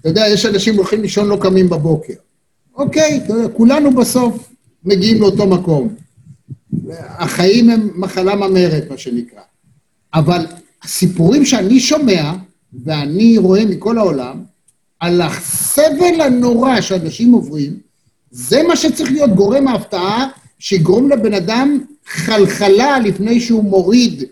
אתה 0.00 0.08
יודע, 0.08 0.24
יש 0.28 0.46
אנשים 0.46 0.76
הולכים 0.76 1.02
לישון 1.02 1.28
לא 1.28 1.38
קמים 1.42 1.68
בבוקר. 1.68 2.14
אוקיי, 2.76 3.20
כולנו 3.52 3.90
בסוף 3.90 4.48
מגיעים 4.84 5.20
לאותו 5.20 5.46
מקום. 5.46 5.94
החיים 6.90 7.70
הם 7.70 7.90
מחלה 7.94 8.34
ממארת, 8.34 8.90
מה 8.90 8.98
שנקרא. 8.98 9.40
אבל 10.14 10.46
הסיפורים 10.82 11.44
שאני 11.44 11.80
שומע, 11.80 12.32
ואני 12.84 13.38
רואה 13.38 13.64
מכל 13.64 13.98
העולם, 13.98 14.42
על 15.00 15.20
הסבל 15.20 16.20
הנורא 16.20 16.80
שאנשים 16.80 17.32
עוברים, 17.32 17.78
זה 18.30 18.62
מה 18.62 18.76
שצריך 18.76 19.12
להיות 19.12 19.30
גורם 19.30 19.68
ההפתעה, 19.68 20.28
שיגרום 20.58 21.10
לבן 21.10 21.34
אדם 21.34 21.84
חלחלה 22.06 22.98
לפני 22.98 23.40
שהוא 23.40 23.64
מוריד 23.64 24.24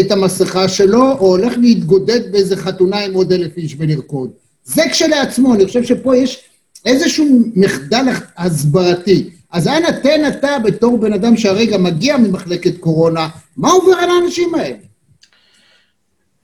את 0.00 0.10
המסכה 0.10 0.68
שלו, 0.68 1.12
או 1.12 1.26
הולך 1.26 1.52
להתגודד 1.58 2.32
באיזה 2.32 2.56
חתונה 2.56 2.98
עם 2.98 3.14
עוד 3.14 3.32
אלף 3.32 3.56
איש 3.56 3.76
ולרקוד. 3.78 4.30
זה 4.64 4.82
כשלעצמו, 4.90 5.54
אני 5.54 5.66
חושב 5.66 5.84
שפה 5.84 6.16
יש 6.16 6.42
איזשהו 6.86 7.26
מחדל 7.56 8.04
הסברתי. 8.36 9.30
אז 9.50 9.68
אנא 9.68 9.90
תן 10.02 10.20
אתה 10.28 10.56
בתור 10.64 10.98
בן 10.98 11.12
אדם 11.12 11.36
שהרגע 11.36 11.78
מגיע 11.78 12.16
ממחלקת 12.16 12.78
קורונה, 12.78 13.28
מה 13.56 13.70
עובר 13.70 13.92
על 13.92 14.10
האנשים 14.10 14.54
האלה? 14.54 14.76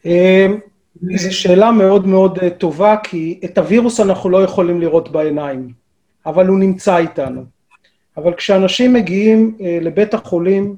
אמ, 0.05 0.59
זו 1.17 1.37
שאלה 1.37 1.71
מאוד 1.71 2.07
מאוד 2.07 2.39
אה, 2.39 2.51
טובה, 2.51 2.97
כי 3.05 3.41
את 3.45 3.59
הווירוס 3.59 4.01
אנחנו 4.01 4.31
לא 4.31 4.43
יכולים 4.45 4.81
לראות 4.81 5.13
בעיניים, 5.13 5.69
אבל 6.27 6.47
הוא 6.47 6.59
נמצא 6.59 6.97
איתנו. 6.97 7.45
אבל 8.17 8.35
כשאנשים 8.35 8.93
מגיעים 8.93 9.57
אה, 9.61 9.79
לבית 9.81 10.15
החולים, 10.15 10.77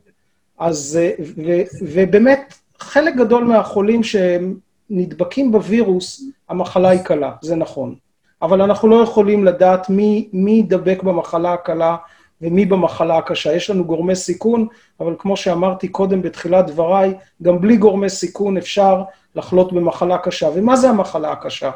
אז, 0.58 0.98
אה, 1.02 1.10
ו, 1.20 1.62
ובאמת, 1.82 2.54
חלק 2.78 3.14
גדול 3.14 3.44
מהחולים 3.44 4.00
שנדבקים 4.02 5.52
בווירוס, 5.52 6.24
המחלה 6.48 6.88
היא 6.88 7.00
קלה, 7.00 7.32
זה 7.42 7.56
נכון. 7.56 7.94
אבל 8.42 8.62
אנחנו 8.62 8.88
לא 8.88 9.02
יכולים 9.02 9.44
לדעת 9.44 9.90
מי, 9.90 10.28
מי 10.32 10.50
ידבק 10.50 11.02
במחלה 11.02 11.52
הקלה 11.52 11.96
ומי 12.42 12.64
במחלה 12.64 13.18
הקשה. 13.18 13.52
יש 13.52 13.70
לנו 13.70 13.84
גורמי 13.84 14.16
סיכון, 14.16 14.66
אבל 15.00 15.14
כמו 15.18 15.36
שאמרתי 15.36 15.88
קודם 15.88 16.22
בתחילת 16.22 16.66
דבריי, 16.66 17.14
גם 17.42 17.60
בלי 17.60 17.76
גורמי 17.76 18.10
סיכון 18.10 18.56
אפשר 18.56 19.02
לחלות 19.34 19.72
במחלה 19.72 20.18
קשה. 20.18 20.48
ומה 20.54 20.76
זה 20.76 20.90
המחלה 20.90 21.32
הקשה? 21.32 21.70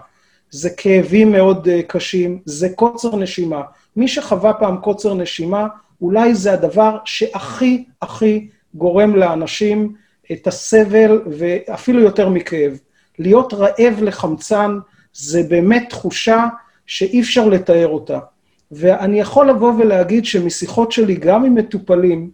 זה 0.50 0.70
כאבים 0.76 1.32
מאוד 1.32 1.68
uh, 1.68 1.82
קשים, 1.86 2.38
זה 2.44 2.68
קוצר 2.74 3.16
נשימה. 3.16 3.62
מי 3.96 4.08
שחווה 4.08 4.52
פעם 4.52 4.76
קוצר 4.76 5.14
נשימה, 5.14 5.66
אולי 6.02 6.34
זה 6.34 6.52
הדבר 6.52 6.98
שהכי 7.04 7.84
הכי 8.02 8.48
גורם 8.74 9.16
לאנשים 9.16 9.94
את 10.32 10.46
הסבל, 10.46 11.22
ואפילו 11.38 12.00
יותר 12.00 12.28
מכאב. 12.28 12.78
להיות 13.18 13.54
רעב 13.54 14.02
לחמצן, 14.02 14.78
זה 15.18 15.42
באמת 15.42 15.86
תחושה 15.88 16.46
שאי 16.86 17.20
אפשר 17.20 17.48
לתאר 17.48 17.88
אותה. 17.88 18.18
ואני 18.72 19.20
יכול 19.20 19.50
לבוא 19.50 19.72
ולהגיד 19.78 20.24
שמשיחות 20.24 20.92
שלי, 20.92 21.14
גם 21.14 21.44
עם 21.44 21.54
מטופלים 21.54 22.30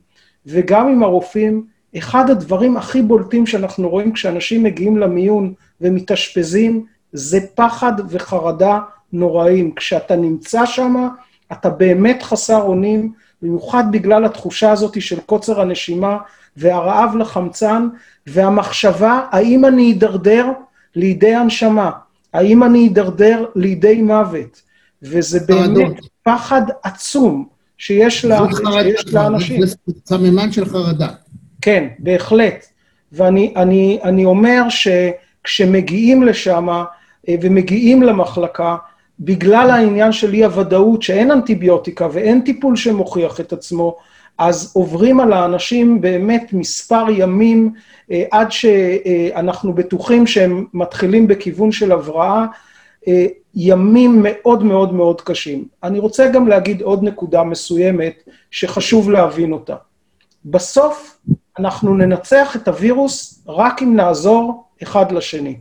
וגם 0.46 0.88
עם 0.88 1.02
הרופאים, 1.02 1.66
אחד 1.98 2.30
הדברים 2.30 2.76
הכי 2.76 3.02
בולטים 3.02 3.46
שאנחנו 3.46 3.88
רואים 3.88 4.12
כשאנשים 4.12 4.62
מגיעים 4.62 4.96
למיון 4.96 5.52
ומתאשפזים, 5.80 6.86
זה 7.12 7.38
פחד 7.54 7.92
וחרדה 8.08 8.80
נוראים. 9.12 9.74
כשאתה 9.74 10.16
נמצא 10.16 10.66
שם, 10.66 11.08
אתה 11.52 11.70
באמת 11.70 12.22
חסר 12.22 12.62
אונים, 12.62 13.12
במיוחד 13.42 13.84
בגלל 13.90 14.24
התחושה 14.24 14.72
הזאת 14.72 15.02
של 15.02 15.20
קוצר 15.20 15.60
הנשימה 15.60 16.18
והרעב 16.56 17.16
לחמצן, 17.16 17.88
והמחשבה, 18.26 19.26
האם 19.30 19.64
אני 19.64 19.92
אדרדר 19.92 20.46
לידי 20.94 21.34
הנשמה? 21.34 21.90
האם 22.34 22.62
אני 22.64 22.88
אדרדר 22.88 23.44
לידי 23.54 24.02
מוות? 24.02 24.62
וזה 25.02 25.40
באמת 25.48 25.96
פחד 26.22 26.62
עצום 26.82 27.48
שיש, 27.78 28.24
לאנשים. 29.12 29.66
זה 29.66 29.76
סממן 30.06 30.52
של 30.52 30.64
חרדה. 30.64 31.08
כן, 31.62 31.88
בהחלט. 31.98 32.66
ואני 33.12 33.52
אני, 33.56 33.98
אני 34.02 34.24
אומר 34.24 34.62
שכשמגיעים 34.68 36.22
לשם 36.22 36.68
אה, 36.68 36.84
ומגיעים 37.40 38.02
למחלקה, 38.02 38.76
בגלל 39.20 39.70
העניין 39.70 40.12
של 40.12 40.34
אי-הוודאות, 40.34 41.02
שאין 41.02 41.30
אנטיביוטיקה 41.30 42.08
ואין 42.12 42.40
טיפול 42.40 42.76
שמוכיח 42.76 43.40
את 43.40 43.52
עצמו, 43.52 43.96
אז 44.38 44.72
עוברים 44.74 45.20
על 45.20 45.32
האנשים 45.32 46.00
באמת 46.00 46.52
מספר 46.52 47.04
ימים 47.10 47.72
אה, 48.10 48.24
עד 48.30 48.52
שאנחנו 48.52 49.72
בטוחים 49.72 50.26
שהם 50.26 50.66
מתחילים 50.74 51.26
בכיוון 51.26 51.72
של 51.72 51.92
הבראה, 51.92 52.46
אה, 53.08 53.26
ימים 53.54 54.20
מאוד 54.22 54.62
מאוד 54.62 54.92
מאוד 54.92 55.20
קשים. 55.20 55.64
אני 55.82 55.98
רוצה 55.98 56.28
גם 56.28 56.48
להגיד 56.48 56.82
עוד 56.82 57.02
נקודה 57.02 57.44
מסוימת 57.44 58.28
שחשוב 58.50 59.10
להבין 59.10 59.52
אותה. 59.52 59.76
בסוף 60.44 61.18
אנחנו 61.58 61.94
ננצח 61.94 62.56
את 62.56 62.68
הווירוס 62.68 63.44
רק 63.48 63.82
אם 63.82 63.96
נעזור 63.96 64.64
אחד 64.82 65.12
לשני. 65.12 65.56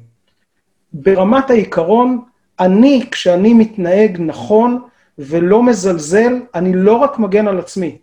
ברמת 0.93 1.49
העיקרון, 1.49 2.21
אני, 2.59 3.05
כשאני 3.11 3.53
מתנהג 3.53 4.17
נכון 4.19 4.81
ולא 5.19 5.63
מזלזל, 5.63 6.41
אני 6.55 6.73
לא 6.75 6.95
רק 6.95 7.19
מגן 7.19 7.47
על 7.47 7.59
עצמי, 7.59 7.97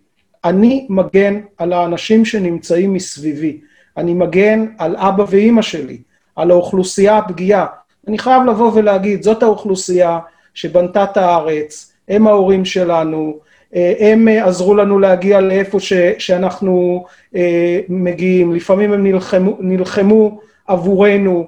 אני 0.44 0.86
מגן 0.90 1.40
על 1.58 1.72
האנשים 1.72 2.24
שנמצאים 2.24 2.94
מסביבי. 2.94 3.60
אני 3.96 4.14
מגן 4.14 4.66
על 4.78 4.96
אבא 4.96 5.24
ואימא 5.28 5.62
שלי, 5.62 5.98
על 6.36 6.50
האוכלוסייה 6.50 7.18
הפגיעה. 7.18 7.66
אני 8.08 8.18
חייב 8.18 8.42
לבוא 8.42 8.72
ולהגיד, 8.74 9.22
זאת 9.22 9.42
האוכלוסייה 9.42 10.18
שבנתה 10.54 11.04
את 11.04 11.16
הארץ, 11.16 11.92
הם 12.08 12.26
ההורים 12.26 12.64
שלנו, 12.64 13.38
אה, 13.74 13.94
הם 13.98 14.28
אה, 14.28 14.44
עזרו 14.46 14.74
לנו 14.74 14.98
להגיע 14.98 15.40
לאיפה 15.40 15.80
ש, 15.80 15.92
שאנחנו 16.18 17.04
אה, 17.36 17.80
מגיעים, 17.88 18.54
לפעמים 18.54 18.92
הם 18.92 19.02
נלחמו, 19.02 19.56
נלחמו 19.60 20.40
עבורנו, 20.66 21.46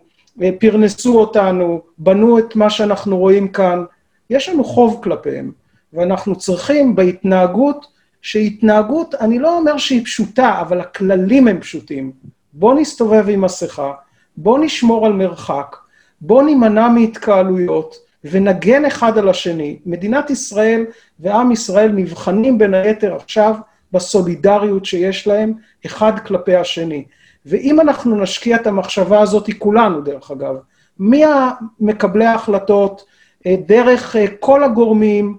פרנסו 0.58 1.20
אותנו, 1.20 1.80
בנו 1.98 2.38
את 2.38 2.56
מה 2.56 2.70
שאנחנו 2.70 3.18
רואים 3.18 3.48
כאן, 3.48 3.84
יש 4.30 4.48
לנו 4.48 4.64
חוב 4.64 5.00
כלפיהם, 5.02 5.52
ואנחנו 5.92 6.36
צריכים 6.36 6.94
בהתנהגות, 6.96 7.86
שהתנהגות, 8.22 9.14
אני 9.14 9.38
לא 9.38 9.58
אומר 9.58 9.78
שהיא 9.78 10.04
פשוטה, 10.04 10.60
אבל 10.60 10.80
הכללים 10.80 11.48
הם 11.48 11.60
פשוטים. 11.60 12.12
בוא 12.52 12.74
נסתובב 12.74 13.24
עם 13.28 13.40
מסכה, 13.40 13.92
בוא 14.36 14.58
נשמור 14.58 15.06
על 15.06 15.12
מרחק, 15.12 15.76
בוא 16.20 16.42
נימנע 16.42 16.88
מהתקהלויות 16.88 17.96
ונגן 18.24 18.84
אחד 18.84 19.18
על 19.18 19.28
השני. 19.28 19.78
מדינת 19.86 20.30
ישראל 20.30 20.84
ועם 21.20 21.52
ישראל 21.52 21.92
נבחנים 21.92 22.58
בין 22.58 22.74
היתר 22.74 23.16
עכשיו 23.16 23.54
בסולידריות 23.92 24.84
שיש 24.84 25.26
להם 25.26 25.52
אחד 25.86 26.12
כלפי 26.26 26.56
השני. 26.56 27.04
ואם 27.46 27.80
אנחנו 27.80 28.16
נשקיע 28.16 28.56
את 28.56 28.66
המחשבה 28.66 29.20
הזאת, 29.20 29.50
כולנו 29.58 30.00
דרך 30.00 30.30
אגב, 30.30 30.54
ממקבלי 30.98 32.24
ההחלטות, 32.24 33.04
אה, 33.46 33.56
דרך 33.66 34.16
אה, 34.16 34.24
כל 34.40 34.64
הגורמים, 34.64 35.36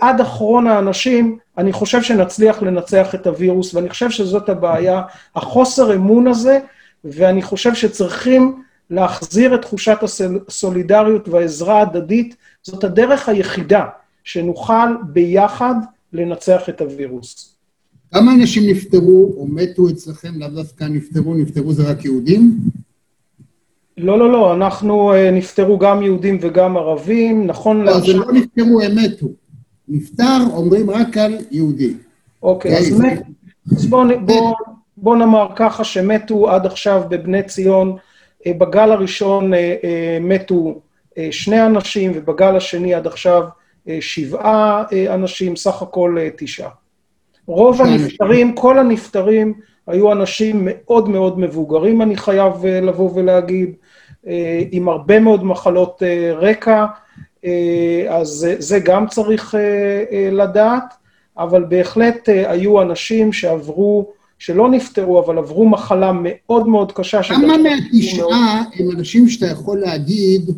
עד 0.00 0.20
אחרון 0.20 0.66
האנשים, 0.66 1.38
אני 1.58 1.72
חושב 1.72 2.02
שנצליח 2.02 2.62
לנצח 2.62 3.14
את 3.14 3.26
הווירוס, 3.26 3.74
ואני 3.74 3.88
חושב 3.88 4.10
שזאת 4.10 4.48
הבעיה, 4.48 5.02
החוסר 5.36 5.94
אמון 5.94 6.26
הזה, 6.26 6.58
ואני 7.04 7.42
חושב 7.42 7.74
שצריכים 7.74 8.62
להחזיר 8.90 9.54
את 9.54 9.62
תחושת 9.62 9.98
הסולידריות 10.48 11.28
והעזרה 11.28 11.78
ההדדית, 11.78 12.36
זאת 12.62 12.84
הדרך 12.84 13.28
היחידה 13.28 13.86
שנוכל 14.24 14.96
ביחד 15.12 15.74
לנצח 16.12 16.68
את 16.68 16.80
הווירוס. 16.80 17.56
כמה 18.12 18.34
אנשים 18.34 18.70
נפטרו 18.70 19.34
או 19.36 19.46
מתו 19.46 19.88
אצלכם, 19.88 20.32
לאו 20.36 20.48
דווקא 20.48 20.84
נפטרו, 20.84 21.34
נפטרו 21.34 21.72
זה 21.72 21.90
רק 21.90 22.04
יהודים? 22.04 22.56
לא, 23.96 24.18
לא, 24.18 24.32
לא, 24.32 24.54
אנחנו 24.54 25.12
uh, 25.12 25.16
נפטרו 25.32 25.78
גם 25.78 26.02
יהודים 26.02 26.38
וגם 26.40 26.76
ערבים, 26.76 27.46
נכון 27.46 27.82
לא, 27.82 28.00
זה 28.00 28.12
לא 28.12 28.32
נפטרו, 28.32 28.80
הם 28.80 28.98
מתו. 28.98 29.26
נפטר, 29.92 30.38
אומרים 30.52 30.90
רק 30.90 31.16
על 31.16 31.38
יהודי. 31.50 31.94
אוקיי, 32.42 32.78
אז, 32.78 33.00
מת, 33.00 33.22
אז 33.76 33.86
בואו 33.86 34.08
בוא, 34.26 34.54
בוא 34.96 35.16
נאמר 35.16 35.48
ככה 35.56 35.84
שמתו 35.84 36.50
עד 36.50 36.66
עכשיו 36.66 37.02
בבני 37.08 37.42
ציון, 37.42 37.96
אה, 38.46 38.52
בגל 38.58 38.92
הראשון 38.92 39.54
אה, 39.54 39.74
אה, 39.84 40.18
מתו 40.20 40.80
שני 41.30 41.66
אנשים, 41.66 42.12
ובגל 42.14 42.56
השני 42.56 42.94
עד 42.94 43.06
עכשיו 43.06 43.42
שבעה 44.00 44.84
אנשים, 45.10 45.56
סך 45.56 45.82
הכל 45.82 46.16
תשעה. 46.36 46.70
רוב 47.46 47.82
הנפטרים, 47.82 48.54
כל 48.54 48.78
הנפטרים, 48.78 49.54
היו 49.86 50.12
אנשים 50.12 50.68
מאוד 50.70 51.08
מאוד 51.08 51.38
מבוגרים, 51.38 52.02
אני 52.02 52.16
חייב 52.16 52.66
לבוא 52.66 53.10
ולהגיד, 53.14 53.74
עם 54.70 54.88
הרבה 54.88 55.20
מאוד 55.20 55.44
מחלות 55.44 56.02
רקע, 56.36 56.86
אז 58.08 58.46
זה 58.58 58.78
גם 58.78 59.06
צריך 59.06 59.54
לדעת, 60.32 60.94
אבל 61.38 61.64
בהחלט 61.64 62.28
היו 62.28 62.82
אנשים 62.82 63.32
שעברו 63.32 64.12
שלא 64.38 64.70
נפטרו, 64.70 65.24
אבל 65.24 65.38
עברו 65.38 65.68
מחלה 65.68 66.12
מאוד 66.22 66.68
מאוד 66.68 66.92
קשה. 66.92 67.22
כמה 67.22 67.56
מהתשעה 67.56 68.62
הם 68.78 68.90
אנשים 68.90 69.28
שאתה 69.28 69.46
יכול 69.46 69.78
להגיד 69.78 70.50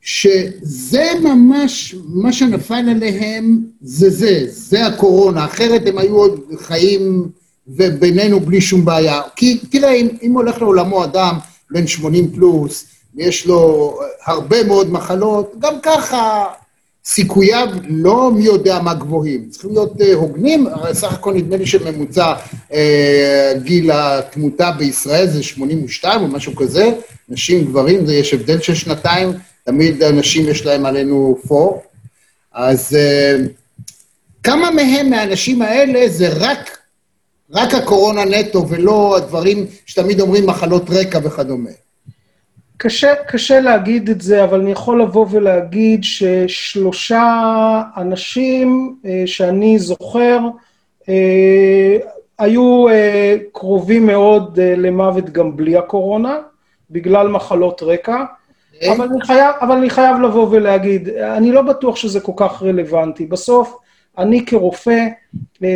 שזה 0.00 1.04
ממש, 1.22 1.94
מה 2.06 2.32
שנפל 2.32 2.88
עליהם 2.90 3.64
זה 3.80 4.10
זה, 4.10 4.44
זה 4.46 4.86
הקורונה, 4.86 5.44
אחרת 5.44 5.82
הם 5.86 5.98
היו 5.98 6.16
עוד 6.16 6.40
חיים 6.56 7.28
ובינינו 7.68 8.40
בלי 8.40 8.60
שום 8.60 8.84
בעיה. 8.84 9.20
כי 9.36 9.58
תראה, 9.70 9.92
אם, 9.92 10.08
אם 10.22 10.32
הולך 10.32 10.62
לעולמו 10.62 11.04
אדם 11.04 11.34
בן 11.70 11.86
80 11.86 12.30
פלוס, 12.30 12.86
ויש 13.16 13.46
לו 13.46 13.94
הרבה 14.26 14.64
מאוד 14.64 14.92
מחלות, 14.92 15.52
גם 15.58 15.74
ככה 15.82 16.44
סיכוייו 17.04 17.68
לא 17.88 18.30
מי 18.30 18.44
יודע 18.44 18.78
מה 18.78 18.94
גבוהים, 18.94 19.48
צריכים 19.50 19.70
להיות 19.70 20.00
uh, 20.00 20.04
הוגנים, 20.14 20.66
סך 20.92 21.12
הכל 21.12 21.34
נדמה 21.34 21.56
לי 21.56 21.66
שממוצע 21.66 22.34
uh, 22.70 22.74
גיל 23.62 23.90
התמותה 23.90 24.70
בישראל 24.70 25.26
זה 25.26 25.42
82 25.42 26.20
או 26.20 26.28
משהו 26.28 26.56
כזה, 26.56 26.90
נשים, 27.28 27.64
גברים, 27.64 28.06
זה 28.06 28.14
יש 28.14 28.34
הבדל 28.34 28.60
של 28.60 28.74
שנתיים, 28.74 29.32
תמיד 29.64 30.02
הנשים 30.02 30.48
יש 30.48 30.66
להם 30.66 30.86
עלינו 30.86 31.38
פור, 31.48 31.82
אז 32.52 32.96
uh, 32.96 33.48
כמה 34.42 34.70
מהם, 34.70 35.10
מהאנשים 35.10 35.62
האלה, 35.62 36.08
זה 36.08 36.28
רק, 36.28 36.78
רק 37.50 37.74
הקורונה 37.74 38.24
נטו 38.24 38.68
ולא 38.68 39.16
הדברים 39.16 39.66
שתמיד 39.86 40.20
אומרים 40.20 40.46
מחלות 40.46 40.90
רקע 40.90 41.18
וכדומה? 41.22 41.70
קשה, 42.76 43.14
קשה 43.28 43.60
להגיד 43.60 44.08
את 44.10 44.20
זה, 44.20 44.44
אבל 44.44 44.60
אני 44.60 44.70
יכול 44.72 45.02
לבוא 45.02 45.26
ולהגיד 45.30 46.04
ששלושה 46.04 47.82
אנשים 47.96 48.96
אה, 49.06 49.22
שאני 49.26 49.78
זוכר 49.78 50.38
אה, 51.08 51.96
היו 52.38 52.88
אה, 52.88 53.36
קרובים 53.52 54.06
מאוד 54.06 54.58
למוות 54.60 55.30
גם 55.30 55.56
בלי 55.56 55.76
הקורונה, 55.76 56.38
בגלל 56.90 57.28
מחלות 57.28 57.82
רקע. 57.82 58.24
אבל 58.88 59.08
אני, 59.08 59.20
חייב, 59.20 59.54
אבל 59.60 59.76
אני 59.76 59.90
חייב 59.90 60.20
לבוא 60.20 60.48
ולהגיד, 60.50 61.08
אני 61.08 61.52
לא 61.52 61.62
בטוח 61.62 61.96
שזה 61.96 62.20
כל 62.20 62.32
כך 62.36 62.62
רלוונטי. 62.62 63.26
בסוף, 63.26 63.78
אני 64.18 64.46
כרופא 64.46 65.06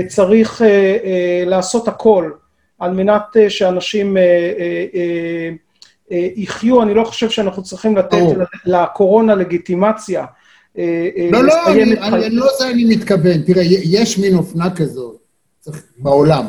צריך 0.09 0.63
לעשות 1.47 1.89
הכל 1.89 2.31
על 2.79 2.93
מנת 2.93 3.37
שאנשים... 3.49 4.17
אה, 6.13 6.29
יחיו, 6.37 6.83
אני 6.83 6.95
לא 6.95 7.05
חושב 7.05 7.31
שאנחנו 7.31 7.63
צריכים 7.63 7.97
לתת 7.97 8.19
לקורונה 8.65 9.35
לגיטימציה. 9.35 10.25
אה, 10.79 11.09
אה, 11.17 11.29
לא, 11.33 11.45
לא, 11.45 11.67
אני, 11.67 12.01
אני, 12.01 12.31
לא 12.31 12.47
זה 12.59 12.71
אני 12.71 12.85
מתכוון. 12.85 13.43
תראה, 13.43 13.63
יש 13.67 14.19
מין 14.19 14.37
אופנה 14.37 14.75
כזאת 14.77 15.17
בעולם. 15.99 16.47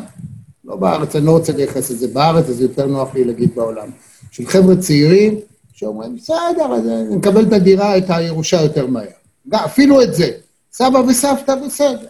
לא 0.66 0.76
בארץ, 0.76 1.16
אני 1.16 1.26
לא 1.26 1.32
רוצה 1.32 1.54
לייחס 1.54 1.92
את 1.92 2.00
זה 2.00 2.08
בארץ, 2.08 2.50
אז 2.50 2.62
יותר 2.62 2.86
נוח 2.86 3.16
לי 3.16 3.24
להגיד 3.24 3.56
בעולם. 3.56 3.88
של 4.32 4.46
חבר'ה 4.46 4.76
צעירים 4.76 5.40
שאומרים, 5.74 6.16
בסדר, 6.16 6.74
אז 6.76 6.84
נקבל 7.12 7.44
את 7.44 7.54
הדירה, 7.54 7.98
את 7.98 8.04
הירושה 8.10 8.62
יותר 8.62 8.88
מהר. 8.88 9.06
אפילו 9.54 10.02
את 10.02 10.14
זה. 10.14 10.32
סבא 10.72 10.98
וסבתא, 10.98 11.56
בסדר. 11.56 12.08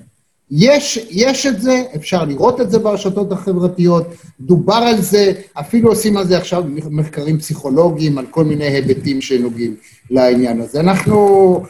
יש, 0.51 1.07
יש 1.09 1.45
את 1.45 1.61
זה, 1.61 1.83
אפשר 1.95 2.25
לראות 2.25 2.61
את 2.61 2.71
זה 2.71 2.79
ברשתות 2.79 3.31
החברתיות, 3.31 4.07
דובר 4.41 4.73
על 4.73 5.01
זה, 5.01 5.31
אפילו 5.53 5.89
עושים 5.89 6.17
על 6.17 6.27
זה 6.27 6.37
עכשיו 6.37 6.63
מחקרים 6.89 7.39
פסיכולוגיים, 7.39 8.17
על 8.17 8.25
כל 8.29 8.43
מיני 8.43 8.65
היבטים 8.65 9.21
שנוגעים 9.21 9.75
לעניין 10.11 10.61
הזה. 10.61 10.79
אנחנו, 10.79 11.61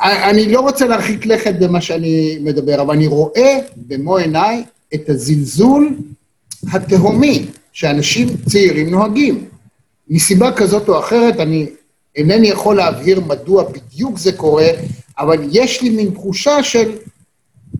אני 0.00 0.52
לא 0.52 0.60
רוצה 0.60 0.86
להרחיק 0.86 1.26
לכת 1.26 1.54
במה 1.60 1.80
שאני 1.80 2.38
מדבר, 2.40 2.82
אבל 2.82 2.94
אני 2.94 3.06
רואה 3.06 3.58
במו 3.76 4.16
עיניי 4.16 4.64
את 4.94 5.08
הזלזול 5.08 5.96
התהומי 6.72 7.46
שאנשים 7.72 8.28
צעירים 8.48 8.90
נוהגים. 8.90 9.44
מסיבה 10.10 10.52
כזאת 10.52 10.88
או 10.88 10.98
אחרת, 10.98 11.40
אני 11.40 11.66
אינני 12.16 12.48
יכול 12.48 12.76
להבהיר 12.76 13.20
מדוע 13.20 13.64
בדיוק 13.64 14.18
זה 14.18 14.32
קורה, 14.32 14.68
אבל 15.18 15.38
יש 15.50 15.82
לי 15.82 15.90
מין 15.90 16.10
תחושה 16.10 16.62
של, 16.62 16.92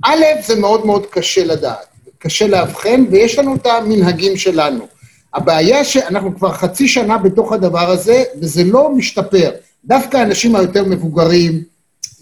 א', 0.04 0.24
זה 0.46 0.60
מאוד 0.60 0.86
מאוד 0.86 1.06
קשה 1.06 1.44
לדעת, 1.44 1.86
קשה 2.18 2.46
לאבחן, 2.46 3.04
ויש 3.10 3.38
לנו 3.38 3.54
את 3.54 3.66
המנהגים 3.66 4.36
שלנו. 4.36 4.86
הבעיה 5.34 5.84
שאנחנו 5.84 6.36
כבר 6.36 6.52
חצי 6.52 6.88
שנה 6.88 7.18
בתוך 7.18 7.52
הדבר 7.52 7.90
הזה, 7.90 8.24
וזה 8.40 8.64
לא 8.64 8.90
משתפר. 8.96 9.50
דווקא 9.84 10.16
האנשים 10.16 10.56
היותר 10.56 10.84
מבוגרים, 10.84 11.62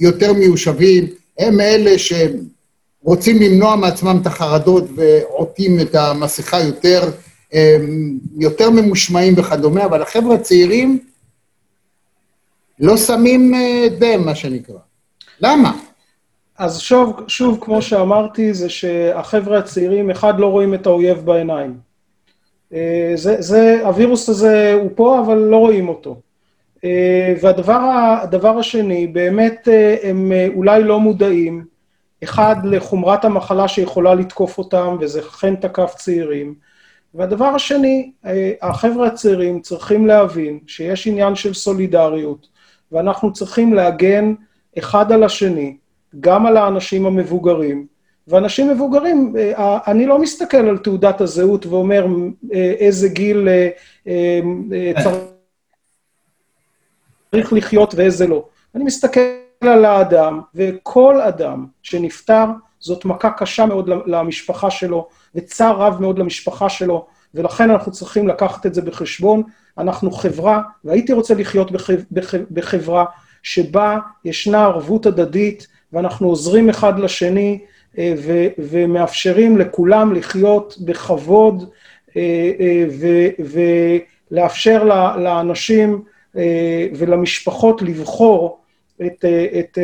יותר 0.00 0.32
מיושבים, 0.32 1.06
הם 1.38 1.60
אלה 1.60 1.94
שרוצים 1.98 3.42
למנוע 3.42 3.76
מעצמם 3.76 4.18
את 4.22 4.26
החרדות 4.26 4.84
ועוטים 4.96 5.80
את 5.80 5.94
המסכה 5.94 6.60
יותר, 6.60 7.10
יותר 8.38 8.70
ממושמעים 8.70 9.34
וכדומה, 9.36 9.84
אבל 9.84 10.02
החבר'ה 10.02 10.34
הצעירים 10.34 10.98
לא 12.80 12.96
שמים 12.96 13.54
אה, 13.54 13.86
דם, 13.98 14.24
מה 14.24 14.34
שנקרא. 14.34 14.85
למה? 15.40 15.72
אז 16.58 16.80
שוב, 16.80 17.20
שוב, 17.28 17.58
כמו 17.60 17.82
שאמרתי, 17.82 18.54
זה 18.54 18.68
שהחבר'ה 18.68 19.58
הצעירים, 19.58 20.10
אחד, 20.10 20.40
לא 20.40 20.46
רואים 20.46 20.74
את 20.74 20.86
האויב 20.86 21.18
בעיניים. 21.18 21.78
אה, 22.72 23.12
זה, 23.14 23.36
זה, 23.38 23.80
הווירוס 23.84 24.28
הזה 24.28 24.72
הוא 24.74 24.90
פה, 24.94 25.20
אבל 25.20 25.38
לא 25.38 25.56
רואים 25.56 25.88
אותו. 25.88 26.20
אה, 26.84 27.34
והדבר 27.40 28.58
השני, 28.58 29.06
באמת 29.06 29.68
אה, 29.68 29.96
הם 30.02 30.32
אולי 30.54 30.82
לא 30.82 31.00
מודעים, 31.00 31.64
אחד, 32.24 32.56
לחומרת 32.64 33.24
המחלה 33.24 33.68
שיכולה 33.68 34.14
לתקוף 34.14 34.58
אותם, 34.58 34.96
וזה 35.00 35.20
אכן 35.20 35.56
תקף 35.56 35.94
צעירים. 35.96 36.54
והדבר 37.14 37.44
השני, 37.46 38.10
החבר'ה 38.62 39.06
הצעירים 39.06 39.60
צריכים 39.60 40.06
להבין 40.06 40.58
שיש 40.66 41.06
עניין 41.06 41.34
של 41.34 41.54
סולידריות, 41.54 42.46
ואנחנו 42.92 43.32
צריכים 43.32 43.74
להגן 43.74 44.34
אחד 44.78 45.12
על 45.12 45.24
השני, 45.24 45.76
גם 46.20 46.46
על 46.46 46.56
האנשים 46.56 47.06
המבוגרים, 47.06 47.86
ואנשים 48.28 48.70
מבוגרים, 48.70 49.34
אה, 49.38 49.78
אני 49.86 50.06
לא 50.06 50.18
מסתכל 50.18 50.56
על 50.56 50.78
תעודת 50.78 51.20
הזהות 51.20 51.66
ואומר 51.66 52.06
אה, 52.54 52.74
איזה 52.78 53.08
גיל 53.08 53.48
אה, 54.06 54.92
צריך 57.30 57.52
לחיות 57.52 57.94
ואיזה 57.94 58.26
לא. 58.26 58.44
אני 58.74 58.84
מסתכל 58.84 59.20
על 59.60 59.84
האדם, 59.84 60.40
וכל 60.54 61.20
אדם 61.20 61.66
שנפטר, 61.82 62.44
זאת 62.80 63.04
מכה 63.04 63.30
קשה 63.30 63.66
מאוד 63.66 63.90
למשפחה 64.06 64.70
שלו, 64.70 65.08
וצער 65.34 65.76
רב 65.76 66.00
מאוד 66.00 66.18
למשפחה 66.18 66.68
שלו, 66.68 67.06
ולכן 67.34 67.70
אנחנו 67.70 67.92
צריכים 67.92 68.28
לקחת 68.28 68.66
את 68.66 68.74
זה 68.74 68.82
בחשבון. 68.82 69.42
אנחנו 69.78 70.10
חברה, 70.10 70.62
והייתי 70.84 71.12
רוצה 71.12 71.34
לחיות 71.34 71.70
בחברה 72.50 73.04
שבה 73.46 73.98
ישנה 74.24 74.64
ערבות 74.64 75.06
הדדית, 75.06 75.66
ואנחנו 75.92 76.28
עוזרים 76.28 76.68
אחד 76.68 76.98
לשני, 76.98 77.58
אה, 77.98 78.14
ומאפשרים 78.58 79.58
לכולם 79.58 80.14
לחיות 80.14 80.76
בכבוד 80.80 81.70
אה, 82.16 82.50
אה, 82.60 82.84
ולאפשר 84.30 84.84
לאנשים 85.18 86.02
ולמשפחות 86.98 87.82
לבחור 87.82 88.58
את, 89.06 89.24
את, 89.58 89.78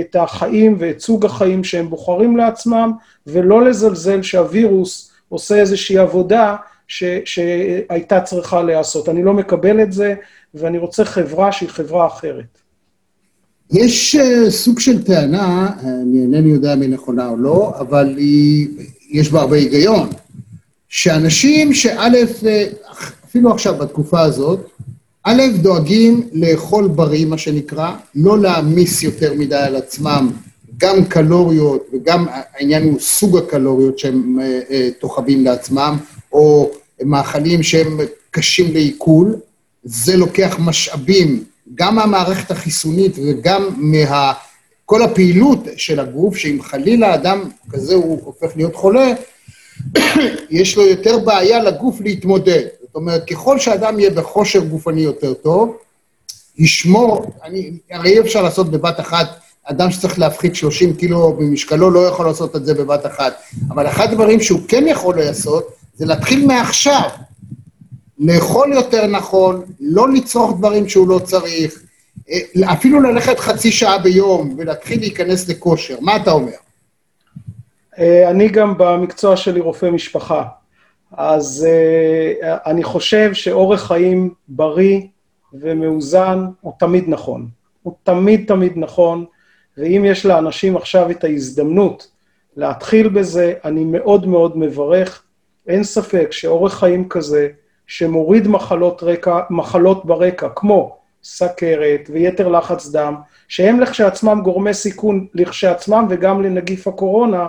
את 0.00 0.16
החיים 0.16 0.76
ואת 0.78 1.00
סוג 1.00 1.24
החיים 1.24 1.64
שהם 1.64 1.88
בוחרים 1.90 2.36
לעצמם, 2.36 2.92
ולא 3.26 3.64
לזלזל 3.64 4.22
שהווירוס 4.22 5.12
עושה 5.28 5.54
איזושהי 5.54 5.98
עבודה 5.98 6.56
ש, 6.88 7.04
שהייתה 7.24 8.20
צריכה 8.20 8.62
להיעשות. 8.62 9.08
אני 9.08 9.22
לא 9.22 9.32
מקבל 9.32 9.82
את 9.82 9.92
זה, 9.92 10.14
ואני 10.54 10.78
רוצה 10.78 11.04
חברה 11.04 11.52
שהיא 11.52 11.68
חברה 11.68 12.06
אחרת. 12.06 12.63
יש 13.74 14.16
uh, 14.16 14.50
סוג 14.50 14.80
של 14.80 15.02
טענה, 15.02 15.70
אני 15.82 16.22
אינני 16.22 16.48
יודע 16.48 16.74
אם 16.74 16.80
היא 16.80 16.90
נכונה 16.90 17.28
או 17.28 17.36
לא, 17.36 17.74
אבל 17.78 18.14
היא, 18.16 18.68
יש 19.10 19.30
בה 19.30 19.40
הרבה 19.40 19.56
היגיון, 19.56 20.08
שאנשים 20.88 21.74
שא', 21.74 22.08
אה, 22.46 22.64
אפילו 23.24 23.50
עכשיו, 23.50 23.74
בתקופה 23.78 24.20
הזאת, 24.20 24.60
א', 25.22 25.42
דואגים 25.62 26.28
לאכול 26.32 26.88
בריא, 26.88 27.26
מה 27.26 27.38
שנקרא, 27.38 27.92
לא 28.14 28.38
להעמיס 28.38 29.02
יותר 29.02 29.34
מדי 29.34 29.56
על 29.56 29.76
עצמם, 29.76 30.30
גם 30.76 31.04
קלוריות, 31.04 31.86
וגם 31.92 32.26
העניין 32.28 32.82
הוא 32.82 33.00
סוג 33.00 33.36
הקלוריות 33.36 33.98
שהם 33.98 34.38
uh, 34.38 34.70
uh, 34.70 35.00
תוחבים 35.00 35.44
לעצמם, 35.44 35.96
או 36.32 36.70
מאכלים 37.04 37.62
שהם 37.62 37.98
קשים 38.30 38.72
לעיכול, 38.72 39.36
זה 39.84 40.16
לוקח 40.16 40.56
משאבים 40.58 41.44
גם 41.74 41.94
מהמערכת 41.94 42.50
החיסונית 42.50 43.16
וגם 43.18 43.68
מה... 43.76 44.32
כל 44.86 45.02
הפעילות 45.02 45.58
של 45.76 46.00
הגוף, 46.00 46.36
שאם 46.36 46.58
חלילה 46.62 47.14
אדם 47.14 47.50
כזה 47.70 47.94
הוא 47.94 48.20
הופך 48.24 48.56
להיות 48.56 48.74
חולה, 48.74 49.12
יש 50.50 50.76
לו 50.76 50.82
יותר 50.82 51.18
בעיה 51.18 51.62
לגוף 51.62 52.00
להתמודד. 52.00 52.62
זאת 52.80 52.94
אומרת, 52.94 53.30
ככל 53.30 53.58
שאדם 53.58 54.00
יהיה 54.00 54.10
בכושר 54.10 54.64
גופני 54.64 55.00
יותר 55.00 55.34
טוב, 55.34 55.76
ישמור, 56.58 57.32
אני, 57.44 57.70
הרי 57.90 58.10
אי 58.10 58.20
אפשר 58.20 58.42
לעשות 58.42 58.70
בבת 58.70 59.00
אחת, 59.00 59.26
אדם 59.64 59.90
שצריך 59.90 60.18
להפחית 60.18 60.56
30 60.56 60.96
קילו 60.96 61.32
במשקלו 61.32 61.90
לא 61.90 62.06
יכול 62.06 62.26
לעשות 62.26 62.56
את 62.56 62.66
זה 62.66 62.74
בבת 62.74 63.06
אחת, 63.06 63.40
אבל 63.70 63.88
אחד 63.88 64.08
הדברים 64.10 64.40
שהוא 64.40 64.60
כן 64.68 64.84
יכול 64.86 65.18
לעשות, 65.18 65.68
זה 65.94 66.06
להתחיל 66.06 66.46
מעכשיו. 66.46 67.08
לאכול 68.26 68.72
יותר 68.72 69.06
נכון, 69.06 69.62
לא 69.80 70.12
לצרוך 70.12 70.58
דברים 70.58 70.88
שהוא 70.88 71.08
לא 71.08 71.18
צריך, 71.18 71.82
אה, 72.30 72.72
אפילו 72.72 73.00
ללכת 73.00 73.38
חצי 73.38 73.72
שעה 73.72 73.98
ביום 73.98 74.54
ולהתחיל 74.58 75.00
להיכנס 75.00 75.48
לכושר. 75.48 75.96
מה 76.00 76.16
אתה 76.16 76.30
אומר? 76.30 76.52
אה, 77.98 78.30
אני 78.30 78.48
גם 78.48 78.74
במקצוע 78.78 79.36
שלי 79.36 79.60
רופא 79.60 79.90
משפחה, 79.90 80.44
אז 81.12 81.66
אה, 81.68 82.56
אני 82.66 82.82
חושב 82.84 83.34
שאורח 83.34 83.86
חיים 83.86 84.34
בריא 84.48 85.00
ומאוזן 85.52 86.44
הוא 86.60 86.72
תמיד 86.78 87.04
נכון. 87.08 87.48
הוא 87.82 87.94
תמיד 88.02 88.44
תמיד 88.46 88.72
נכון, 88.76 89.24
ואם 89.78 90.04
יש 90.06 90.26
לאנשים 90.26 90.76
עכשיו 90.76 91.10
את 91.10 91.24
ההזדמנות 91.24 92.08
להתחיל 92.56 93.08
בזה, 93.08 93.54
אני 93.64 93.84
מאוד 93.84 94.26
מאוד 94.26 94.58
מברך. 94.58 95.22
אין 95.66 95.84
ספק 95.84 96.28
שאורח 96.30 96.78
חיים 96.78 97.08
כזה, 97.08 97.48
שמוריד 97.86 98.48
מחלות, 98.48 99.02
רקע, 99.02 99.40
מחלות 99.50 100.04
ברקע, 100.04 100.48
כמו 100.56 100.96
סכרת 101.24 102.10
ויתר 102.12 102.48
לחץ 102.48 102.88
דם, 102.88 103.14
שהם 103.48 103.80
לכשעצמם 103.80 104.40
גורמי 104.44 104.74
סיכון 104.74 105.26
לכשעצמם 105.34 106.06
וגם 106.10 106.42
לנגיף 106.42 106.88
הקורונה, 106.88 107.46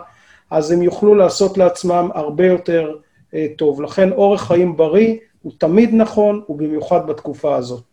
אז 0.51 0.71
הם 0.71 0.81
יוכלו 0.81 1.15
לעשות 1.15 1.57
לעצמם 1.57 2.09
הרבה 2.13 2.45
יותר 2.45 2.95
אה, 3.33 3.47
טוב. 3.57 3.81
לכן 3.81 4.11
אורח 4.11 4.47
חיים 4.47 4.77
בריא 4.77 5.15
הוא 5.41 5.51
תמיד 5.57 5.93
נכון, 5.93 6.41
ובמיוחד 6.49 7.07
בתקופה 7.07 7.55
הזאת. 7.55 7.83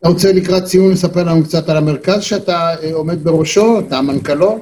אתה 0.00 0.08
רוצה 0.08 0.32
לקראת 0.32 0.64
ציון 0.64 0.92
לספר 0.92 1.24
לנו 1.24 1.44
קצת 1.44 1.68
על 1.68 1.76
המרכז 1.76 2.22
שאתה 2.22 2.74
אה, 2.82 2.94
עומד 2.94 3.24
בראשו, 3.24 3.80
אתה 3.80 3.98
המנכ"לו? 3.98 4.58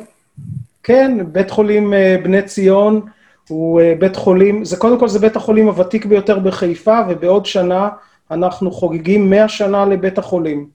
כן, 0.82 1.18
בית 1.32 1.50
חולים 1.50 1.94
אה, 1.94 2.16
בני 2.24 2.42
ציון 2.42 3.00
הוא 3.48 3.80
אה, 3.80 3.94
בית 3.98 4.16
חולים, 4.16 4.64
זה 4.64 4.76
קודם 4.76 4.98
כל 4.98 5.08
זה 5.08 5.18
בית 5.18 5.36
החולים 5.36 5.66
הוותיק 5.66 6.04
ביותר 6.06 6.38
בחיפה, 6.38 7.00
ובעוד 7.08 7.46
שנה 7.46 7.88
אנחנו 8.30 8.70
חוגגים 8.70 9.30
100 9.30 9.48
שנה 9.48 9.86
לבית 9.86 10.18
החולים. 10.18 10.68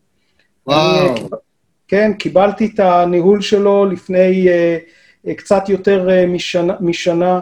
וואו. 0.68 1.08
אני, 1.08 1.22
כן, 1.88 2.12
קיבלתי 2.14 2.66
את 2.74 2.80
הניהול 2.80 3.42
שלו 3.42 3.86
לפני 3.86 4.48
uh, 4.48 5.34
קצת 5.34 5.70
יותר 5.70 6.08
uh, 6.10 6.28
משנה, 6.28 6.74
משנה, 6.80 7.40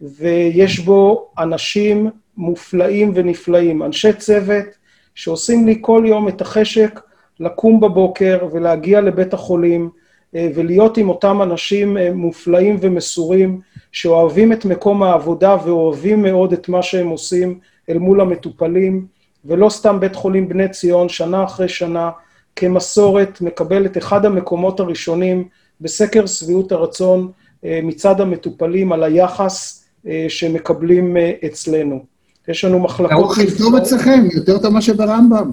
ויש 0.00 0.78
בו 0.78 1.30
אנשים 1.38 2.10
מופלאים 2.36 3.12
ונפלאים, 3.14 3.82
אנשי 3.82 4.12
צוות 4.12 4.66
שעושים 5.14 5.66
לי 5.66 5.78
כל 5.80 6.04
יום 6.06 6.28
את 6.28 6.40
החשק 6.40 7.00
לקום 7.40 7.80
בבוקר 7.80 8.48
ולהגיע 8.52 9.00
לבית 9.00 9.34
החולים 9.34 9.90
uh, 9.90 10.38
ולהיות 10.54 10.96
עם 10.96 11.08
אותם 11.08 11.42
אנשים 11.42 11.96
uh, 11.96 12.00
מופלאים 12.14 12.76
ומסורים. 12.80 13.60
שאוהבים 13.92 14.52
את 14.52 14.64
מקום 14.64 15.02
העבודה 15.02 15.56
ואוהבים 15.64 16.22
מאוד 16.22 16.52
את 16.52 16.68
מה 16.68 16.82
שהם 16.82 17.08
עושים 17.08 17.58
אל 17.88 17.98
מול 17.98 18.20
המטופלים, 18.20 19.06
ולא 19.44 19.68
סתם 19.68 20.00
בית 20.00 20.14
חולים 20.16 20.48
בני 20.48 20.68
ציון, 20.68 21.08
שנה 21.08 21.44
אחרי 21.44 21.68
שנה, 21.68 22.10
כמסורת, 22.56 23.40
מקבל 23.40 23.86
את 23.86 23.98
אחד 23.98 24.24
המקומות 24.24 24.80
הראשונים 24.80 25.48
בסקר 25.80 26.26
שביעות 26.26 26.72
הרצון 26.72 27.30
אה, 27.64 27.80
מצד 27.82 28.20
המטופלים 28.20 28.92
על 28.92 29.02
היחס 29.02 29.84
אה, 30.06 30.26
שמקבלים 30.28 31.16
אה, 31.16 31.32
אצלנו. 31.46 32.04
יש 32.48 32.64
לנו 32.64 32.78
מחלקות... 32.78 33.12
האוכל 33.12 33.50
טוב 33.58 33.74
אצלכם, 33.76 34.24
יותר 34.34 34.58
טוב 34.58 34.72
מאשר 34.72 34.94
ברמב"ם. 34.94 35.50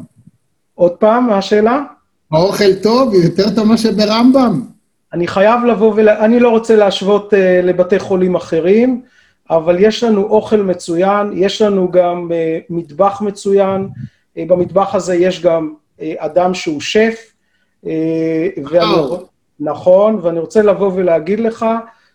עוד 0.76 0.92
פעם, 0.92 1.28
מה 1.28 1.38
השאלה? 1.38 1.82
האוכל 2.32 2.76
טוב, 2.84 3.14
יותר 3.14 3.56
טוב 3.56 3.68
מאשר 3.68 3.92
ברמב"ם. 3.92 4.77
אני 5.14 5.28
חייב 5.28 5.66
לבוא 5.66 5.94
ול... 5.96 6.10
אני 6.10 6.40
לא 6.40 6.50
רוצה 6.50 6.76
להשוות 6.76 7.34
uh, 7.34 7.38
לבתי 7.64 8.00
חולים 8.00 8.36
אחרים, 8.36 9.02
אבל 9.50 9.76
יש 9.80 10.04
לנו 10.04 10.24
אוכל 10.24 10.62
מצוין, 10.62 11.32
יש 11.34 11.62
לנו 11.62 11.92
גם 11.92 12.30
uh, 12.30 12.66
מטבח 12.70 13.22
מצוין, 13.22 13.88
uh, 13.94 14.42
במטבח 14.48 14.96
הזה 14.96 15.16
יש 15.16 15.42
גם 15.42 15.74
uh, 16.00 16.02
אדם 16.18 16.54
שהוא 16.54 16.82
שף, 16.82 17.34
uh, 17.84 17.88
ואני... 18.72 19.26
נכון, 19.60 20.20
ואני 20.22 20.40
רוצה 20.40 20.62
לבוא 20.62 20.92
ולהגיד 20.96 21.40
לך 21.40 21.66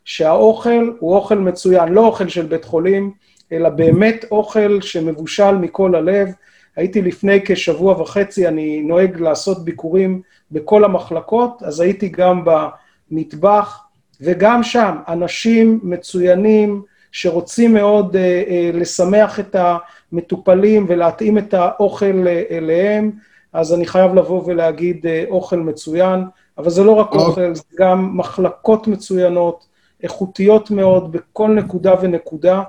שהאוכל 0.05 0.90
הוא 0.98 1.14
אוכל 1.14 1.38
מצוין, 1.38 1.88
לא 1.88 2.07
אוכל 2.07 2.28
של 2.28 2.46
בית 2.46 2.64
חולים, 2.64 3.12
אלא 3.52 3.68
באמת 3.68 4.24
אוכל 4.31 4.81
שמבושל 4.81 5.52
מכל 5.57 5.94
הלב. 5.94 6.28
הייתי 6.76 7.02
לפני 7.02 7.40
כשבוע 7.44 8.00
וחצי, 8.00 8.48
אני 8.48 8.83
נוהג 8.83 9.20
לעשות 9.20 9.64
ביקורים 9.64 10.22
בכל 10.52 10.84
המחלקות, 10.84 11.62
אז 11.62 11.80
הייתי 11.80 12.08
גם 12.08 12.44
במטבח, 12.44 13.84
וגם 14.20 14.62
שם 14.62 14.96
אנשים 15.08 15.80
מצוינים 15.82 16.82
שרוצים 17.12 17.74
מאוד 17.74 18.16
אה, 18.16 18.42
אה, 18.48 18.70
לשמח 18.74 19.40
את 19.40 19.56
המטופלים 19.58 20.86
ולהתאים 20.88 21.38
את 21.38 21.54
האוכל 21.54 22.24
אה, 22.26 22.42
אליהם, 22.50 23.10
אז 23.52 23.74
אני 23.74 23.86
חייב 23.86 24.14
לבוא 24.14 24.42
ולהגיד 24.46 25.06
אה, 25.06 25.24
אוכל 25.28 25.56
מצוין, 25.56 26.24
אבל 26.58 26.70
זה 26.70 26.84
לא 26.84 26.92
רק 26.92 27.06
אוקיי. 27.12 27.26
אוכל, 27.26 27.54
זה 27.54 27.62
גם 27.78 28.16
מחלקות 28.16 28.88
מצוינות, 28.88 29.66
איכותיות 30.02 30.70
מאוד 30.70 31.12
בכל 31.12 31.48
נקודה 31.48 31.94
ונקודה. 32.00 32.62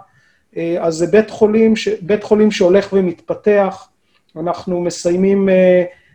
אה, 0.57 0.77
אז 0.79 0.95
זה 0.95 1.07
בית 1.07 1.29
חולים, 1.29 1.75
ש... 1.75 1.87
בית 1.87 2.23
חולים 2.23 2.51
שהולך 2.51 2.89
ומתפתח. 2.93 3.87
אנחנו 4.35 4.81
מסיימים 4.81 5.49
uh, 5.49 5.51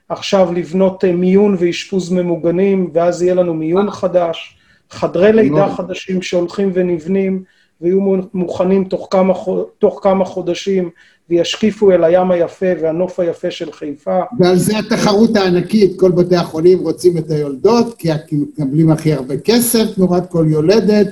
עכשיו 0.09 0.53
לבנות 0.53 1.05
uh, 1.05 1.07
מיון 1.07 1.57
ואשפוז 1.59 2.13
ממוגנים, 2.13 2.91
ואז 2.93 3.23
יהיה 3.23 3.35
לנו 3.35 3.55
מיון 3.55 3.91
חדש, 3.91 4.59
חדרי 4.91 5.33
לידה 5.33 5.69
חדשים 5.69 6.23
שהולכים 6.23 6.71
ונבנים, 6.75 7.43
ויהיו 7.81 8.01
מוכנים 8.35 8.85
תוך 8.85 9.09
כמה, 9.11 9.35
תוך 9.79 10.01
כמה 10.03 10.25
חודשים, 10.25 10.91
וישקיפו 11.31 11.91
אל 11.91 12.05
הים 12.05 12.31
היפה 12.31 12.67
והנוף 12.83 13.21
היפה 13.21 13.51
של 13.51 13.73
חיפה. 13.73 14.21
ועל 14.39 14.57
זה 14.57 14.79
התחרות 14.79 15.37
הענקית, 15.37 16.01
כל 16.01 16.11
בתי 16.11 16.37
החולים 16.37 16.79
רוצים 16.79 17.19
את 17.19 17.31
היולדות, 17.31 17.97
כי 17.99 18.09
מקבלים 18.33 18.91
הכי 18.91 19.13
הרבה 19.13 19.37
כסף 19.37 19.85
תמורת 19.95 20.31
כל 20.31 20.47
יולדת, 20.49 21.09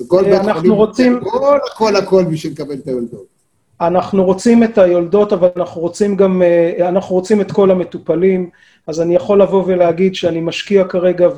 וכל 0.00 0.24
בית 0.24 0.52
חולים... 0.56 0.72
רוצים... 0.72 1.16
הכל, 1.16 1.58
הכל, 1.72 1.96
הכל 1.96 2.24
בשביל 2.24 2.52
לקבל 2.52 2.74
את 2.74 2.88
היולדות. 2.88 3.33
אנחנו 3.80 4.24
רוצים 4.24 4.64
את 4.64 4.78
היולדות, 4.78 5.32
אבל 5.32 5.48
אנחנו 5.56 5.80
רוצים 5.80 6.16
גם, 6.16 6.42
אה, 6.42 6.88
אנחנו 6.88 7.14
רוצים 7.14 7.40
את 7.40 7.52
כל 7.52 7.70
המטופלים, 7.70 8.50
אז 8.86 9.00
אני 9.00 9.14
יכול 9.14 9.42
לבוא 9.42 9.64
ולהגיד 9.66 10.14
שאני 10.14 10.40
משקיע 10.40 10.84
כרגע 10.84 11.28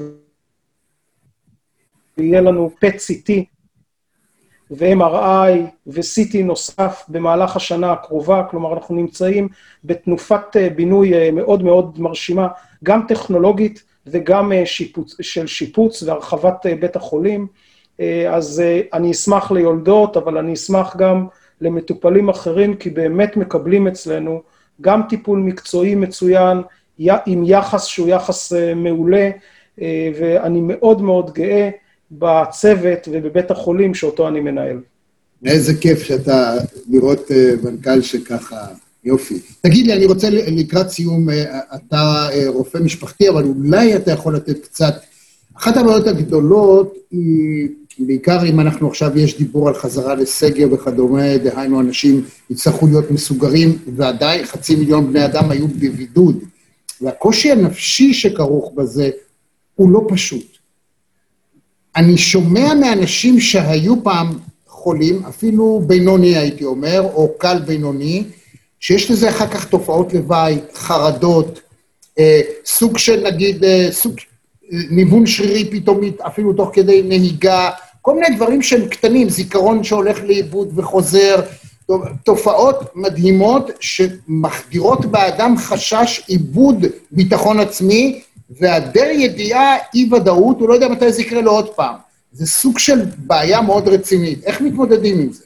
ויהיה 2.18 2.40
לנו 2.40 2.70
PET-CT 2.84 3.32
ו-MRI 4.70 5.52
ו-CT 5.86 6.44
נוסף 6.44 7.04
במהלך 7.08 7.56
השנה 7.56 7.92
הקרובה, 7.92 8.42
כלומר 8.50 8.72
אנחנו 8.72 8.94
נמצאים 8.94 9.48
בתנופת 9.84 10.56
אה, 10.56 10.70
בינוי 10.70 11.14
אה, 11.14 11.30
מאוד 11.30 11.62
מאוד 11.62 12.00
מרשימה, 12.00 12.48
גם 12.84 13.04
טכנולוגית 13.08 13.84
וגם 14.06 14.52
שיפוץ, 14.64 15.16
של 15.20 15.46
שיפוץ 15.46 16.02
והרחבת 16.02 16.66
בית 16.80 16.96
החולים. 16.96 17.46
אז 18.30 18.62
אני 18.92 19.10
אשמח 19.10 19.50
ליולדות, 19.50 20.16
אבל 20.16 20.38
אני 20.38 20.52
אשמח 20.52 20.96
גם 20.96 21.26
למטופלים 21.60 22.28
אחרים, 22.28 22.76
כי 22.76 22.90
באמת 22.90 23.36
מקבלים 23.36 23.86
אצלנו 23.86 24.42
גם 24.80 25.00
טיפול 25.08 25.38
מקצועי 25.38 25.94
מצוין, 25.94 26.58
עם 26.98 27.44
יחס 27.46 27.84
שהוא 27.84 28.08
יחס 28.08 28.52
אה, 28.52 28.74
מעולה, 28.74 29.30
אה, 29.80 30.10
ואני 30.20 30.60
מאוד 30.60 31.02
מאוד 31.02 31.32
גאה 31.34 31.70
בצוות 32.10 33.08
ובבית 33.12 33.50
החולים 33.50 33.94
שאותו 33.94 34.28
אני 34.28 34.40
מנהל. 34.40 34.80
איזה 35.44 35.74
כיף 35.74 36.02
שאתה 36.02 36.54
לראות 36.90 37.30
אה, 37.30 37.52
מנכ"ל 37.62 38.00
שככה, 38.00 38.66
יופי. 39.04 39.40
תגיד 39.60 39.86
לי, 39.86 39.92
אני 39.92 40.06
רוצה 40.06 40.28
לקראת 40.30 40.88
סיום, 40.88 41.26
אתה 41.74 42.28
רופא 42.46 42.78
משפחתי, 42.78 43.28
אבל 43.28 43.44
אולי 43.44 43.96
אתה 43.96 44.12
יכול 44.12 44.36
לתת 44.36 44.62
קצת... 44.62 44.94
אחת 45.58 45.76
הבעיות 45.76 46.06
הגדולות 46.06 46.94
היא 47.10 47.68
בעיקר 47.98 48.46
אם 48.46 48.60
אנחנו 48.60 48.88
עכשיו, 48.88 49.18
יש 49.18 49.38
דיבור 49.38 49.68
על 49.68 49.74
חזרה 49.74 50.14
לסגר 50.14 50.66
וכדומה, 50.72 51.38
דהיינו 51.38 51.80
אנשים 51.80 52.24
יצטרכו 52.50 52.86
להיות 52.86 53.10
מסוגרים, 53.10 53.78
ועדיין 53.96 54.46
חצי 54.46 54.76
מיליון 54.76 55.12
בני 55.12 55.24
אדם 55.24 55.50
היו 55.50 55.68
בבידוד. 55.68 56.38
והקושי 57.00 57.52
הנפשי 57.52 58.14
שכרוך 58.14 58.72
בזה 58.74 59.10
הוא 59.74 59.90
לא 59.90 60.06
פשוט. 60.08 60.46
אני 61.96 62.18
שומע 62.18 62.74
מאנשים 62.74 63.40
שהיו 63.40 64.04
פעם 64.04 64.38
חולים, 64.66 65.22
אפילו 65.28 65.82
בינוני 65.86 66.36
הייתי 66.36 66.64
אומר, 66.64 67.02
או 67.14 67.34
קל 67.38 67.58
בינוני, 67.66 68.24
שיש 68.80 69.10
לזה 69.10 69.30
אחר 69.30 69.46
כך 69.46 69.68
תופעות 69.68 70.12
לוואי, 70.12 70.58
חרדות, 70.74 71.60
אה, 72.18 72.40
סוג 72.64 72.98
של 72.98 73.22
נגיד, 73.26 73.64
אה, 73.64 73.88
סוג, 73.90 74.16
אה, 74.72 74.78
ניוון 74.90 75.26
שרירי 75.26 75.70
פתאומית, 75.70 76.20
אפילו 76.20 76.52
תוך 76.52 76.70
כדי 76.72 77.02
נהיגה, 77.02 77.70
כל 78.06 78.14
מיני 78.14 78.36
דברים 78.36 78.62
שהם 78.62 78.88
קטנים, 78.88 79.28
זיכרון 79.28 79.84
שהולך 79.84 80.24
לאיבוד 80.24 80.68
וחוזר, 80.74 81.40
תופעות 82.24 82.76
מדהימות 82.94 83.70
שמחדירות 83.80 85.06
באדם 85.06 85.56
חשש 85.56 86.22
איבוד 86.28 86.84
ביטחון 87.10 87.60
עצמי, 87.60 88.22
והיעדר 88.50 89.06
ידיעה, 89.10 89.76
אי-ודאות, 89.94 90.60
הוא 90.60 90.68
לא 90.68 90.74
יודע 90.74 90.88
מתי 90.88 91.12
זה 91.12 91.22
יקרה 91.22 91.40
לו 91.40 91.50
עוד 91.50 91.74
פעם. 91.74 91.94
זה 92.32 92.46
סוג 92.46 92.78
של 92.78 93.02
בעיה 93.16 93.60
מאוד 93.60 93.88
רצינית. 93.88 94.44
איך 94.44 94.60
מתמודדים 94.60 95.18
עם 95.20 95.32
זה? 95.32 95.44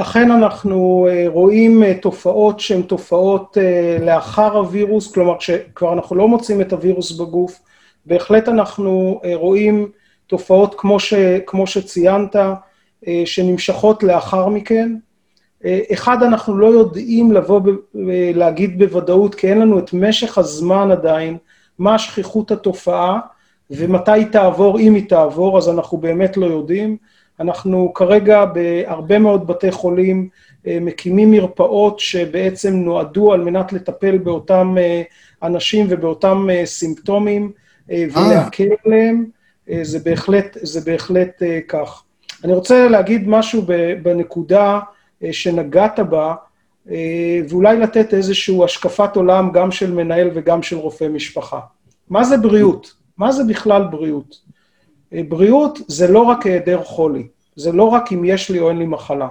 אכן 0.00 0.30
אנחנו 0.30 1.08
אה, 1.10 1.24
רואים 1.28 1.82
אה, 1.82 1.94
תופעות 2.02 2.60
שהן 2.60 2.82
תופעות 2.82 3.58
אה, 3.60 4.04
לאחר 4.04 4.56
הווירוס, 4.56 5.12
כלומר 5.12 5.38
כשכבר 5.38 5.92
אנחנו 5.92 6.16
לא 6.16 6.28
מוצאים 6.28 6.60
את 6.60 6.72
הווירוס 6.72 7.12
בגוף, 7.12 7.60
בהחלט 8.06 8.48
אנחנו 8.48 9.20
רואים 9.34 9.88
תופעות 10.26 10.74
כמו, 10.78 11.00
ש, 11.00 11.14
כמו 11.46 11.66
שציינת, 11.66 12.36
אה, 13.06 13.22
שנמשכות 13.24 14.02
לאחר 14.02 14.48
מכן. 14.48 14.96
אה, 15.64 15.80
אחד, 15.92 16.22
אנחנו 16.22 16.58
לא 16.58 16.66
יודעים 16.66 17.32
לבוא 17.32 17.60
ולהגיד 17.94 18.78
בוודאות, 18.78 19.34
כי 19.34 19.48
אין 19.48 19.58
לנו 19.58 19.78
את 19.78 19.92
משך 19.92 20.38
הזמן 20.38 20.90
עדיין, 20.90 21.36
מה 21.78 21.98
שכיחות 21.98 22.50
התופעה 22.50 23.20
ומתי 23.70 24.12
היא 24.12 24.26
תעבור, 24.26 24.78
אם 24.78 24.94
היא 24.94 25.08
תעבור, 25.08 25.58
אז 25.58 25.68
אנחנו 25.68 25.98
באמת 25.98 26.36
לא 26.36 26.46
יודעים. 26.46 26.96
אנחנו 27.40 27.92
כרגע 27.94 28.44
בהרבה 28.44 29.18
מאוד 29.18 29.46
בתי 29.46 29.70
חולים 29.70 30.28
אה, 30.66 30.78
מקימים 30.80 31.30
מרפאות 31.30 32.00
שבעצם 32.00 32.74
נועדו 32.74 33.32
על 33.32 33.40
מנת 33.40 33.72
לטפל 33.72 34.18
באותם 34.18 34.74
אנשים 35.42 35.86
ובאותם 35.90 36.48
סימפטומים 36.64 37.52
ולהקל 37.88 38.68
עליהם. 38.84 39.35
אה, 39.70 39.78
זה 39.82 39.98
בהחלט, 39.98 40.56
זה 40.62 40.80
בהחלט 40.80 41.42
אה, 41.42 41.60
כך. 41.68 42.02
אני 42.44 42.52
רוצה 42.52 42.88
להגיד 42.88 43.28
משהו 43.28 43.62
בנקודה 44.02 44.80
אה, 45.22 45.32
שנגעת 45.32 46.00
בה, 46.00 46.34
ואולי 47.48 47.78
לתת 47.78 48.14
איזושהי 48.14 48.64
השקפת 48.64 49.16
עולם 49.16 49.50
גם 49.52 49.70
של 49.70 49.94
מנהל 49.94 50.30
וגם 50.34 50.62
של 50.62 50.76
רופא 50.76 51.04
משפחה. 51.04 51.60
מה 52.10 52.24
זה 52.24 52.36
בריאות? 52.36 52.94
מה 53.18 53.32
זה 53.32 53.44
בכלל 53.44 53.82
בריאות? 53.90 54.36
בריאות 55.12 55.78
זה 55.88 56.08
לא 56.08 56.20
רק 56.20 56.46
היעדר 56.46 56.84
חולי, 56.84 57.26
זה 57.56 57.72
לא 57.72 57.84
רק 57.84 58.12
אם 58.12 58.24
יש 58.24 58.50
לי 58.50 58.58
או 58.58 58.68
אין 58.68 58.78
לי 58.78 58.86
מחלה. 58.86 59.28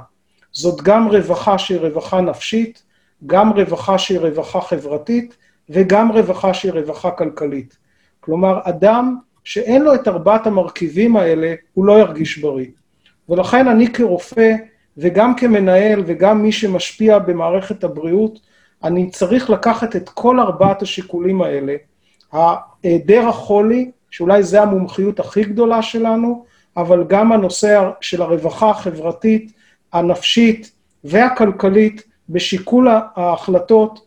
זאת 0.52 0.82
גם 0.82 1.08
רווחה 1.08 1.58
שהיא 1.58 1.80
רווחה 1.80 2.22
נפשית, 2.22 2.84
גם 3.26 3.54
רווחה 3.54 3.98
שהיא 3.98 4.20
רווחה 4.20 4.62
חברתית, 4.62 5.38
וגם 5.70 6.12
רווחה 6.12 6.54
שהיא 6.54 6.72
רווחה 6.72 7.12
כלכלית. 7.12 7.78
כלומר, 8.20 8.60
אדם 8.64 9.18
שאין 9.46 9.82
לו 9.82 9.96
את 9.96 10.08
ארבעת 10.08 10.48
המרכיבים 10.48 11.18
האלה, 11.18 11.54
הוא 11.74 11.86
לא 11.86 12.00
ירגיש 12.00 12.38
בריא. 12.38 12.68
ולכן 13.30 13.68
אני 13.68 13.94
כרופא, 13.94 14.54
וגם 14.98 15.36
כמנהל, 15.36 16.04
וגם 16.06 16.44
מי 16.44 16.52
שמשפיע 16.52 17.20
במערכת 17.20 17.84
הבריאות, 17.84 18.40
אני 18.84 19.10
צריך 19.10 19.50
לקחת 19.50 19.96
את 19.96 20.10
כל 20.10 20.40
ארבעת 20.40 20.82
השיקולים 20.82 21.42
האלה, 21.42 21.76
היעדר 22.84 23.28
החולי, 23.28 23.92
שאולי 24.12 24.44
זו 24.44 24.58
המומחיות 24.58 25.20
הכי 25.20 25.44
גדולה 25.44 25.82
שלנו, 25.82 26.46
אבל 26.78 27.04
גם 27.08 27.32
הנושא 27.32 27.90
של 28.02 28.22
הרווחה 28.22 28.70
החברתית, 28.70 29.52
הנפשית 29.94 30.72
והכלכלית, 31.04 32.04
בשיקול 32.30 32.88
ההחלטות 33.16 34.05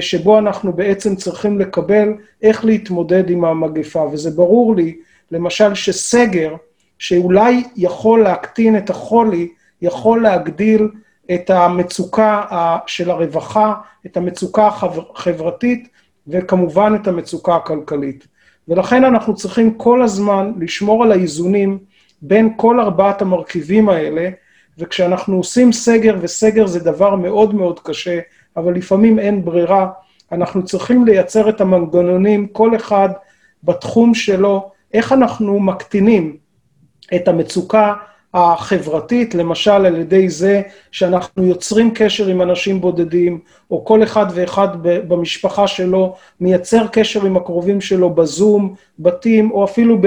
שבו 0.00 0.38
אנחנו 0.38 0.72
בעצם 0.72 1.16
צריכים 1.16 1.58
לקבל 1.58 2.08
איך 2.42 2.64
להתמודד 2.64 3.30
עם 3.30 3.44
המגפה. 3.44 4.08
וזה 4.12 4.30
ברור 4.30 4.76
לי, 4.76 4.96
למשל, 5.30 5.74
שסגר, 5.74 6.54
שאולי 6.98 7.64
יכול 7.76 8.22
להקטין 8.22 8.76
את 8.76 8.90
החולי, 8.90 9.48
יכול 9.82 10.22
להגדיל 10.22 10.88
את 11.34 11.50
המצוקה 11.50 12.44
של 12.86 13.10
הרווחה, 13.10 13.74
את 14.06 14.16
המצוקה 14.16 14.66
החברתית, 14.66 15.88
וכמובן 16.28 16.94
את 17.02 17.08
המצוקה 17.08 17.56
הכלכלית. 17.56 18.26
ולכן 18.68 19.04
אנחנו 19.04 19.34
צריכים 19.34 19.74
כל 19.74 20.02
הזמן 20.02 20.52
לשמור 20.58 21.02
על 21.02 21.12
האיזונים 21.12 21.78
בין 22.22 22.52
כל 22.56 22.80
ארבעת 22.80 23.22
המרכיבים 23.22 23.88
האלה, 23.88 24.28
וכשאנחנו 24.78 25.36
עושים 25.36 25.72
סגר, 25.72 26.16
וסגר 26.20 26.66
זה 26.66 26.80
דבר 26.80 27.14
מאוד 27.14 27.54
מאוד 27.54 27.80
קשה, 27.80 28.18
אבל 28.56 28.74
לפעמים 28.74 29.18
אין 29.18 29.44
ברירה, 29.44 29.88
אנחנו 30.32 30.64
צריכים 30.64 31.04
לייצר 31.04 31.48
את 31.48 31.60
המנגנונים, 31.60 32.46
כל 32.46 32.76
אחד 32.76 33.08
בתחום 33.64 34.14
שלו, 34.14 34.70
איך 34.94 35.12
אנחנו 35.12 35.60
מקטינים 35.60 36.36
את 37.14 37.28
המצוקה 37.28 37.94
החברתית, 38.34 39.34
למשל 39.34 39.70
על 39.70 39.96
ידי 39.96 40.28
זה 40.28 40.62
שאנחנו 40.90 41.44
יוצרים 41.44 41.90
קשר 41.94 42.26
עם 42.26 42.42
אנשים 42.42 42.80
בודדים, 42.80 43.40
או 43.70 43.84
כל 43.84 44.02
אחד 44.02 44.26
ואחד 44.34 44.68
במשפחה 44.82 45.66
שלו 45.66 46.16
מייצר 46.40 46.86
קשר 46.92 47.26
עם 47.26 47.36
הקרובים 47.36 47.80
שלו 47.80 48.10
בזום, 48.10 48.74
בתים, 48.98 49.50
או 49.50 49.64
אפילו 49.64 49.98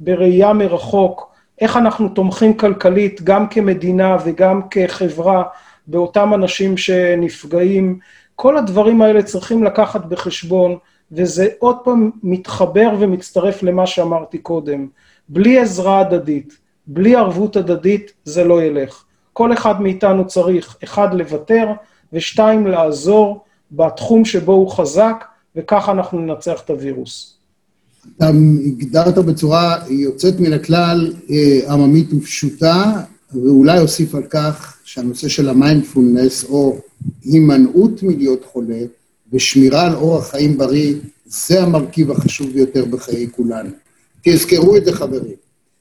בראייה 0.00 0.52
מרחוק. 0.52 1.32
איך 1.60 1.76
אנחנו 1.76 2.08
תומכים 2.08 2.56
כלכלית 2.56 3.22
גם 3.22 3.48
כמדינה 3.48 4.16
וגם 4.24 4.60
כחברה 4.70 5.42
באותם 5.86 6.34
אנשים 6.34 6.76
שנפגעים. 6.76 7.98
כל 8.36 8.56
הדברים 8.56 9.02
האלה 9.02 9.22
צריכים 9.22 9.64
לקחת 9.64 10.04
בחשבון, 10.04 10.76
וזה 11.12 11.48
עוד 11.58 11.76
פעם 11.84 12.10
מתחבר 12.22 12.94
ומצטרף 12.98 13.62
למה 13.62 13.86
שאמרתי 13.86 14.38
קודם. 14.38 14.86
בלי 15.28 15.58
עזרה 15.58 16.00
הדדית, 16.00 16.58
בלי 16.86 17.16
ערבות 17.16 17.56
הדדית, 17.56 18.12
זה 18.24 18.44
לא 18.44 18.62
ילך. 18.62 19.04
כל 19.32 19.52
אחד 19.52 19.80
מאיתנו 19.80 20.26
צריך, 20.26 20.76
אחד, 20.84 21.14
לוותר, 21.14 21.68
ושתיים, 22.12 22.66
לעזור 22.66 23.44
בתחום 23.72 24.24
שבו 24.24 24.52
הוא 24.52 24.70
חזק, 24.70 25.24
וככה 25.56 25.92
אנחנו 25.92 26.20
ננצח 26.20 26.60
את 26.64 26.70
הווירוס. 26.70 27.36
אתה 28.16 28.28
הגדרת 28.66 29.18
בצורה 29.18 29.76
יוצאת 29.88 30.40
מן 30.40 30.52
הכלל, 30.52 31.12
אה, 31.30 31.72
עממית 31.72 32.12
ופשוטה, 32.12 32.92
ואולי 33.34 33.78
אוסיף 33.80 34.14
על 34.14 34.22
כך 34.30 34.75
שהנושא 34.86 35.28
של 35.28 35.48
המיינדפולנס, 35.48 36.44
או 36.44 36.78
הימנעות 37.24 38.02
מלהיות 38.02 38.44
חולה, 38.44 38.80
ושמירה 39.32 39.86
על 39.86 39.94
אורח 39.94 40.30
חיים 40.30 40.58
בריא, 40.58 40.94
זה 41.24 41.62
המרכיב 41.62 42.10
החשוב 42.10 42.52
ביותר 42.52 42.84
בחיי 42.84 43.28
כולנו. 43.30 43.70
תזכרו 44.22 44.76
את 44.76 44.84
זה, 44.84 44.92
חברים. 44.92 45.34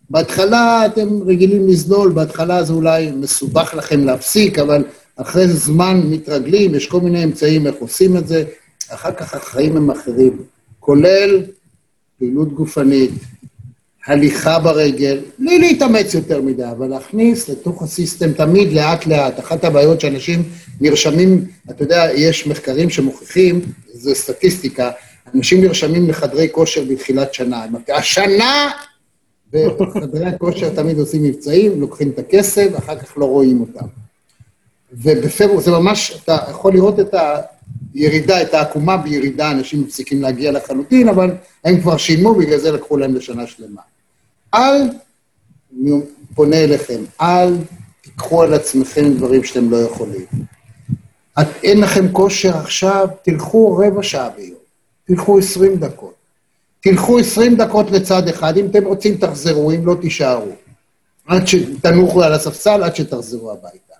בהתחלה 0.09 0.85
אתם 0.85 1.23
רגילים 1.23 1.67
לזלול, 1.67 2.11
בהתחלה 2.11 2.63
זה 2.63 2.73
אולי 2.73 3.11
מסובך 3.11 3.73
לכם 3.77 4.05
להפסיק, 4.05 4.59
אבל 4.59 4.83
אחרי 5.15 5.47
זמן 5.47 6.01
מתרגלים, 6.09 6.75
יש 6.75 6.87
כל 6.87 7.01
מיני 7.01 7.23
אמצעים 7.23 7.67
איך 7.67 7.75
עושים 7.79 8.17
את 8.17 8.27
זה, 8.27 8.43
אחר 8.89 9.11
כך 9.11 9.33
החיים 9.33 9.77
הם 9.77 9.91
אחרים, 9.91 10.37
כולל 10.79 11.43
פעילות 12.19 12.53
גופנית, 12.53 13.11
הליכה 14.07 14.59
ברגל, 14.59 15.19
בלי 15.39 15.59
להתאמץ 15.59 16.13
יותר 16.13 16.41
מדי, 16.41 16.65
אבל 16.71 16.87
להכניס 16.87 17.49
לתוך 17.49 17.83
הסיסטם 17.83 18.33
תמיד 18.33 18.73
לאט-לאט. 18.73 19.39
אחת 19.39 19.63
הבעיות 19.63 20.01
שאנשים 20.01 20.43
נרשמים, 20.81 21.45
אתה 21.69 21.83
יודע, 21.83 22.07
יש 22.13 22.47
מחקרים 22.47 22.89
שמוכיחים, 22.89 23.61
זה 23.93 24.15
סטטיסטיקה, 24.15 24.91
אנשים 25.35 25.61
נרשמים 25.61 26.09
לחדרי 26.09 26.47
כושר 26.51 26.83
בתחילת 26.89 27.33
שנה. 27.33 27.65
השנה 27.87 28.71
בחדרי 29.51 30.25
הכושר 30.25 30.69
תמיד 30.69 30.99
עושים 30.99 31.23
מבצעים, 31.23 31.81
לוקחים 31.81 32.09
את 32.09 32.19
הכסף, 32.19 32.67
אחר 32.77 32.99
כך 32.99 33.17
לא 33.17 33.25
רואים 33.25 33.61
אותם. 33.61 33.85
ובפברואר, 34.93 35.59
זה 35.59 35.71
ממש, 35.71 36.19
אתה 36.23 36.37
יכול 36.49 36.73
לראות 36.73 36.99
את 36.99 37.15
הירידה, 37.93 38.41
את 38.41 38.53
העקומה 38.53 38.97
בירידה, 38.97 39.51
אנשים 39.51 39.81
מפסיקים 39.81 40.21
להגיע 40.21 40.51
לחלוטין, 40.51 41.09
אבל 41.09 41.31
הם 41.63 41.81
כבר 41.81 41.97
שילמו, 41.97 42.35
בגלל 42.35 42.57
זה 42.57 42.71
לקחו 42.71 42.97
להם 42.97 43.15
לשנה 43.15 43.47
שלמה. 43.47 43.81
אל, 44.55 44.81
אני 45.81 45.91
פונה 46.35 46.63
אליכם, 46.63 47.03
אל 47.21 47.53
תיקחו 48.01 48.43
על 48.43 48.53
עצמכם 48.53 49.13
דברים 49.13 49.43
שאתם 49.43 49.71
לא 49.71 49.77
יכולים. 49.77 50.25
את, 51.41 51.47
אין 51.63 51.81
לכם 51.81 52.11
כושר 52.11 52.57
עכשיו, 52.57 53.07
תלכו 53.21 53.77
רבע 53.77 54.03
שעה 54.03 54.29
ביום, 54.29 54.59
תלכו 55.07 55.39
עשרים 55.39 55.75
דקות. 55.75 56.13
תלכו 56.79 57.19
עשרים 57.19 57.55
דקות 57.55 57.91
לצד 57.91 58.27
אחד, 58.27 58.57
אם 58.57 58.65
אתם 58.65 58.85
רוצים 58.85 59.17
תחזרו, 59.17 59.71
אם 59.71 59.85
לא 59.85 59.95
תישארו. 60.01 60.51
עד 61.27 61.47
שתנוחו 61.47 62.23
על 62.23 62.33
הספסל, 62.33 62.83
עד 62.83 62.95
שתחזרו 62.95 63.51
הביתה. 63.51 63.93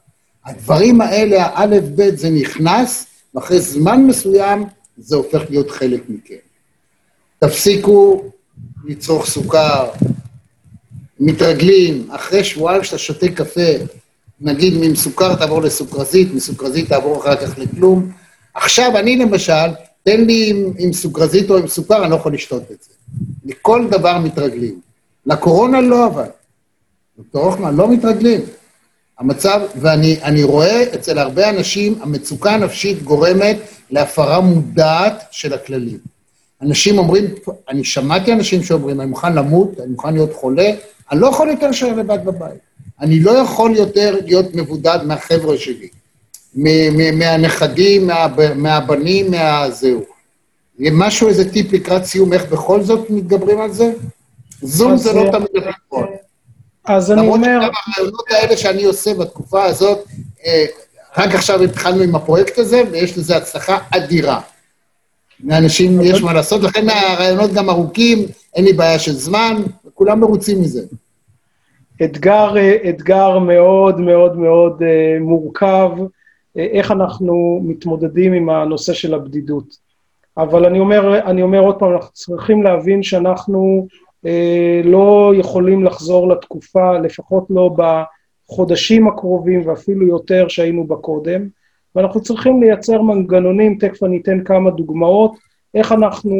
הדברים 0.46 1.02
האלה, 1.02 1.46
האלף-בית, 1.46 2.18
זה 2.18 2.30
נכנס, 2.30 3.06
ואחרי 3.36 3.60
זמן 3.60 4.04
מסוים 4.08 4.66
זה 4.98 5.16
הופך 5.16 5.42
להיות 5.50 5.72
חלק 5.72 6.02
מכם. 6.10 6.36
תפסיקו 7.40 8.24
לצרוך 8.86 9.26
סוכר, 9.26 9.90
מתרגלים, 11.20 12.08
אחרי 12.12 12.44
שבועיים 12.44 12.84
שאתה 12.84 12.98
שותה 12.98 13.28
קפה, 13.28 13.72
נגיד 14.42 14.74
ממסוכר 14.74 15.36
תעבור 15.36 15.62
לסוכרזית, 15.62 16.34
מסוכרזית 16.34 16.90
תעבור 16.90 17.22
אחר 17.22 17.36
כך 17.36 17.58
לכלום. 17.58 18.12
עכשיו, 18.54 18.98
אני 18.98 19.18
למשל, 19.18 19.70
תן 20.04 20.26
לי 20.26 20.50
עם, 20.50 20.72
עם 20.78 20.94
סוכרזית 20.94 21.50
או 21.50 21.58
עם 21.58 21.68
סוכר, 21.68 22.04
אני 22.04 22.12
לא 22.12 22.16
יכול 22.16 22.34
לשתות 22.34 22.64
את 22.72 22.78
זה. 22.84 22.94
מכל 23.46 23.88
דבר 23.90 24.18
מתרגלים. 24.18 24.80
לקורונה 25.26 25.82
לא 25.82 26.08
אבל. 26.08 26.28
דוקטור 27.18 27.46
הוכמן, 27.46 27.76
לא 27.76 27.92
מתרגלים. 27.92 28.42
המצב, 29.20 29.62
ואני 29.82 30.44
רואה 30.44 30.84
אצל 30.96 31.20
הרבה 31.20 31.50
אנשים, 31.50 32.00
המצוקה 32.02 32.52
הנפשית 32.52 33.04
גורמת 33.04 33.58
להפרה 33.90 34.40
מודעת 34.40 35.24
של 35.32 35.54
הכללים. 35.54 36.15
אנשים 36.66 36.98
אומרים, 36.98 37.26
אני 37.70 37.84
שמעתי 37.84 38.34
אנשים 38.34 38.64
שאומרים, 38.64 39.02
אני 39.02 39.10
מוכן 39.10 39.34
למות, 39.34 39.80
אני 39.80 39.88
מוכן 39.88 40.14
להיות 40.14 40.34
חולה, 40.34 40.72
אני 41.12 41.20
לא 41.20 41.28
יכול 41.28 41.50
יותר 41.50 41.66
להישאר 41.66 41.94
לבד 41.94 42.26
בבית. 42.26 42.60
אני 43.02 43.20
לא 43.20 43.32
יכול 43.32 43.76
יותר 43.76 44.16
להיות 44.26 44.56
מבודד 44.56 45.00
מהחבר'ה 45.06 45.58
שלי, 45.58 45.88
מהנכדים, 47.14 48.10
מהבנים, 48.56 49.32
מהזהו. 49.32 50.04
משהו, 50.80 51.28
איזה 51.28 51.52
טיפ 51.52 51.74
לקראת 51.74 52.06
סיום, 52.06 52.34
איך 52.34 52.46
בכל 52.46 52.84
זאת 52.84 53.10
מתגברים 53.10 53.62
על 53.62 53.72
זה? 53.72 53.94
זום 54.62 54.98
זה 54.98 55.14
לא 55.14 55.32
תמיד 55.32 55.68
הפתרון. 55.70 56.08
אז 56.86 57.12
אני 57.12 57.28
אומר... 57.28 57.48
למרות 57.48 57.72
שגם 57.74 57.94
הרעיונות 57.98 58.26
האלה 58.32 58.58
שאני 58.58 58.84
עושה 58.84 59.14
בתקופה 59.14 59.64
הזאת, 59.64 60.06
אה, 60.46 60.66
רק 61.18 61.36
עכשיו 61.36 61.64
התחלנו 61.64 62.04
עם 62.04 62.16
הפרויקט 62.16 62.58
הזה, 62.58 62.82
ויש 62.92 63.18
לזה 63.18 63.38
הצלחה 63.38 63.78
אדירה. 63.90 64.42
לאנשים 65.46 66.02
יש 66.02 66.24
מה 66.24 66.34
לעשות, 66.34 66.62
לכן 66.64 66.86
הרעיונות 66.90 67.54
גם 67.54 67.70
ארוכים, 67.70 68.20
אין 68.56 68.66
לי 68.66 68.74
בעיה 68.74 69.00
של 69.00 69.12
זמן, 69.12 69.56
כולם 69.94 70.20
מרוצים 70.20 70.62
מזה. 70.62 70.82
אתגר, 72.04 72.58
אה, 72.58 72.90
אתגר 72.90 73.40
מאוד 73.40 74.00
מאוד 74.00 74.38
מאוד 74.38 74.84
אה, 74.84 75.18
מורכב, 75.20 75.90
איך 76.56 76.92
אנחנו 76.92 77.62
מתמודדים 77.64 78.34
עם 78.34 78.50
הנושא 78.50 78.94
של 78.94 79.14
הבדידות. 79.14 79.86
אבל 80.38 80.66
אני 80.66 80.80
אומר, 80.80 81.20
אני 81.26 81.42
אומר 81.42 81.60
עוד 81.60 81.76
פעם, 81.80 81.94
אנחנו 81.94 82.14
צריכים 82.14 82.64
להבין 82.64 83.04
שאנחנו 83.04 83.88
אה, 84.26 84.82
לא 84.84 85.34
יכולים 85.36 85.84
לחזור 85.84 86.28
לתקופה, 86.30 87.00
לפחות 87.00 87.46
לא 87.50 87.76
בחודשים 87.78 89.08
הקרובים 89.08 89.68
ואפילו 89.68 90.08
יותר 90.08 90.48
שהיינו 90.48 90.88
בה 90.88 90.96
קודם, 90.96 91.48
ואנחנו 91.96 92.22
צריכים 92.22 92.64
לייצר 92.64 93.02
מנגנונים, 93.02 93.78
תכף 93.78 94.04
אני 94.04 94.22
אתן 94.22 94.44
כמה 94.44 94.72
דוגמאות, 94.72 95.36
איך 95.74 95.92
אנחנו 95.92 96.36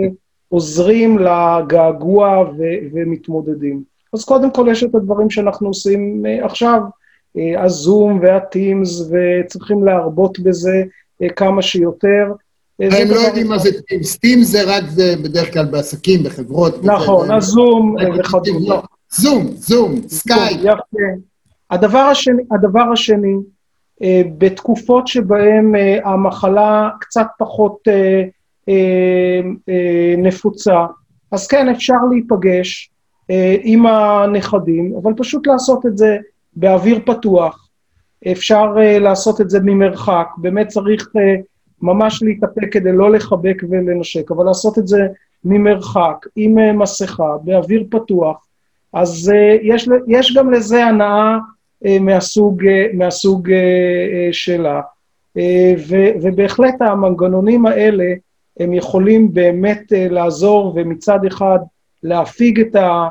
עוזרים 0.50 1.20
לגעגוע 1.20 2.44
ו- 2.58 2.88
ומתמודדים. 2.94 3.84
אז 4.14 4.26
קודם 4.26 4.52
כל 4.52 4.68
יש 4.72 4.84
את 4.84 4.96
הדברים 4.96 5.30
שאנחנו 5.30 5.68
עושים 5.68 6.26
אה, 6.26 6.46
עכשיו, 6.46 6.82
אה, 7.38 7.64
הזום 7.64 8.20
והטימס, 8.22 9.02
וצריכים 9.12 9.84
להרבות 9.84 10.40
בזה 10.40 10.84
כמה 11.36 11.62
שיותר. 11.62 12.32
הם 12.80 13.10
לא 13.10 13.16
יודעים 13.16 13.48
מה 13.48 13.58
זה 13.58 13.70
סטים, 13.72 14.04
סטים 14.04 14.42
זה 14.42 14.64
רק 14.64 14.84
זה 14.90 15.16
בדרך 15.24 15.54
כלל 15.54 15.66
בעסקים, 15.66 16.24
בחברות. 16.24 16.84
נכון, 16.84 17.32
אז 17.32 17.44
זום 17.44 17.96
וכדומה. 18.20 18.80
זום, 19.12 19.48
זום, 19.48 20.02
סקאי. 20.08 20.58
הדבר 21.72 21.98
השני, 21.98 22.44
הדבר 22.52 22.84
השני, 22.94 23.34
אה, 23.34 23.40
בתקופות 24.38 25.08
שבהן 25.08 25.76
אה, 25.76 26.00
המחלה 26.04 26.90
קצת 27.00 27.28
פחות 27.38 27.88
אה, 27.88 28.24
נפוצה, 30.18 30.86
אז 31.32 31.48
כן, 31.48 31.70
אפשר 31.70 31.98
להיפגש 32.12 32.92
עם 33.62 33.86
הנכדים, 33.86 34.94
אבל 35.02 35.14
פשוט 35.18 35.48
לעשות 35.48 35.86
את 35.86 35.98
זה 35.98 36.18
באוויר 36.56 37.00
פתוח. 37.06 37.70
אפשר 38.32 38.66
לעשות 39.00 39.42
את 39.42 39.50
זה 39.50 39.60
ממרחק, 39.64 40.28
באמת 40.38 40.68
צריך 40.68 41.10
ממש 41.82 42.24
להתאפק 42.24 42.74
כדי 42.74 42.92
לא 42.92 43.12
לחבק 43.12 43.64
ולנשק, 43.70 44.32
אבל 44.32 44.46
לעשות 44.46 44.78
את 44.78 44.88
זה 44.88 45.08
ממרחק, 45.46 46.26
עם 46.36 46.80
מסכה, 46.80 47.38
באוויר 47.44 47.84
פתוח, 47.90 48.46
אז 48.94 49.32
יש, 49.62 49.90
יש 50.08 50.36
גם 50.36 50.52
לזה 50.52 50.86
הנאה 50.86 51.38
מהסוג, 52.00 52.64
uh, 52.64 52.68
מהסוג 52.94 53.50
uh, 53.50 53.54
שלה. 54.32 54.82
ו, 55.88 55.96
ובהחלט 56.22 56.76
המנגנונים 56.82 57.66
האלה 57.66 58.14
הם 58.60 58.74
יכולים 58.74 59.34
באמת 59.34 59.84
לעזור 59.92 60.74
ומצד 60.76 61.20
אחד 61.28 61.60
להפיג 62.04 62.60
את, 62.60 62.76
ה, 62.76 63.08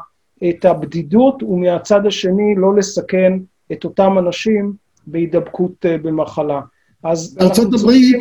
את 0.49 0.65
הבדידות, 0.65 1.43
ומהצד 1.43 2.07
השני 2.07 2.55
לא 2.57 2.77
לסכן 2.77 3.33
את 3.73 3.85
אותם 3.85 4.19
אנשים 4.19 4.73
בהידבקות 5.07 5.87
במחלה. 6.03 6.61
אז 7.03 7.35
בארצות 7.35 7.75
הברית, 7.75 8.17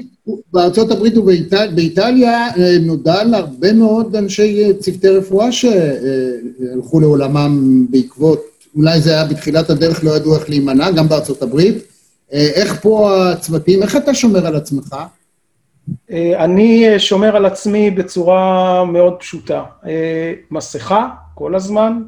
בארצות 0.54 0.92
הברית 0.92 1.18
ובאיטליה 1.18 2.48
נודע 2.82 3.22
על 3.22 3.34
הרבה 3.34 3.74
מאוד 3.74 4.16
אנשי 4.16 4.74
צוותי 4.80 5.10
רפואה 5.10 5.52
שהלכו 5.52 7.00
לעולמם 7.00 7.86
בעקבות, 7.90 8.40
אולי 8.76 9.02
זה 9.02 9.12
היה 9.12 9.26
בתחילת 9.26 9.70
הדרך, 9.70 10.04
לא 10.04 10.12
ידעו 10.12 10.36
איך 10.36 10.50
להימנע, 10.50 10.92
גם 10.92 11.10
בארצות 11.10 11.42
הברית. 11.42 11.76
איך 12.32 12.82
פה 12.82 13.12
הצוותים, 13.32 13.84
איך 13.84 13.96
אתה 13.96 14.14
שומר 14.14 14.48
על 14.48 14.56
עצמך? 14.56 14.96
אני 16.12 16.86
שומר 16.98 17.36
על 17.36 17.46
עצמי 17.46 17.92
בצורה 17.92 18.86
מאוד 18.86 19.14
פשוטה. 19.20 19.64
מסכה 20.52 21.10
כל 21.36 21.56
הזמן, 21.56 22.02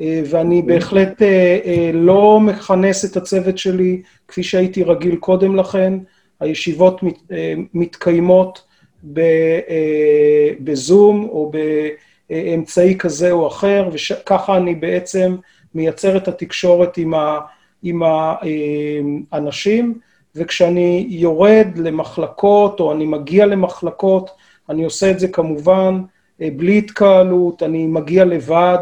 ואני 0.00 0.62
בהחלט 0.62 1.22
לא 1.92 2.40
מכנס 2.40 3.04
את 3.04 3.16
הצוות 3.16 3.58
שלי 3.58 4.02
כפי 4.28 4.42
שהייתי 4.42 4.82
רגיל 4.82 5.16
קודם 5.16 5.56
לכן. 5.56 5.94
הישיבות 6.40 7.00
מתקיימות 7.74 8.62
בזום 10.60 11.28
או 11.30 11.52
באמצעי 12.30 12.98
כזה 12.98 13.30
או 13.30 13.48
אחר, 13.48 13.88
וככה 13.92 14.56
אני 14.56 14.74
בעצם 14.74 15.36
מייצר 15.78 16.16
את 16.16 16.28
התקשורת 16.28 16.96
עם 16.96 17.14
ה... 17.14 17.38
עם 17.82 18.02
האנשים, 19.32 19.98
וכשאני 20.34 21.06
יורד 21.08 21.68
למחלקות 21.76 22.80
או 22.80 22.92
אני 22.92 23.06
מגיע 23.06 23.46
למחלקות, 23.46 24.30
אני 24.68 24.84
עושה 24.84 25.10
את 25.10 25.18
זה 25.18 25.28
כמובן 25.28 26.00
בלי 26.40 26.78
התקהלות, 26.78 27.62
אני 27.62 27.86
מגיע 27.86 28.24
לבד. 28.24 28.78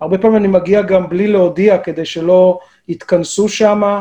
הרבה 0.00 0.18
פעמים 0.18 0.36
אני 0.36 0.48
מגיע 0.48 0.82
גם 0.82 1.08
בלי 1.08 1.26
להודיע 1.28 1.78
כדי 1.78 2.04
שלא 2.04 2.58
יתכנסו 2.88 3.48
שם, 3.48 4.00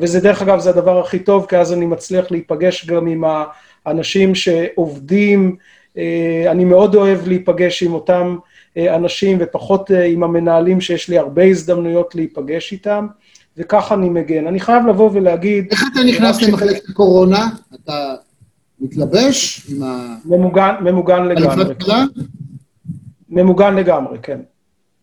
וזה 0.00 0.20
דרך 0.20 0.42
אגב, 0.42 0.58
זה 0.58 0.70
הדבר 0.70 1.00
הכי 1.00 1.18
טוב, 1.18 1.46
כי 1.46 1.56
אז 1.56 1.72
אני 1.72 1.86
מצליח 1.86 2.30
להיפגש 2.30 2.86
גם 2.86 3.06
עם 3.06 3.24
האנשים 3.86 4.34
שעובדים. 4.34 5.56
אני 6.50 6.64
מאוד 6.64 6.94
אוהב 6.94 7.28
להיפגש 7.28 7.82
עם 7.82 7.92
אותם 7.92 8.36
אנשים 8.78 9.38
ופחות 9.40 9.90
עם 10.06 10.22
המנהלים 10.22 10.80
שיש 10.80 11.08
לי 11.08 11.18
הרבה 11.18 11.44
הזדמנויות 11.44 12.14
להיפגש 12.14 12.72
איתם. 12.72 13.06
וככה 13.56 13.94
אני 13.94 14.08
מגן. 14.08 14.46
אני 14.46 14.60
חייב 14.60 14.86
לבוא 14.86 15.10
ולהגיד... 15.12 15.66
איך 15.70 15.84
אתה 15.92 16.00
נכנס 16.02 16.42
למחלקת 16.42 16.88
הקורונה? 16.88 17.48
אתה 17.74 18.14
מתלבש 18.80 19.66
עם 19.68 19.82
ה... 19.82 20.16
ממוגן, 20.24 20.74
ממוגן 20.80 21.24
לגמרי. 21.24 21.64
ממוגן 23.30 23.74
לגמרי, 23.74 24.18
כן. 24.22 24.40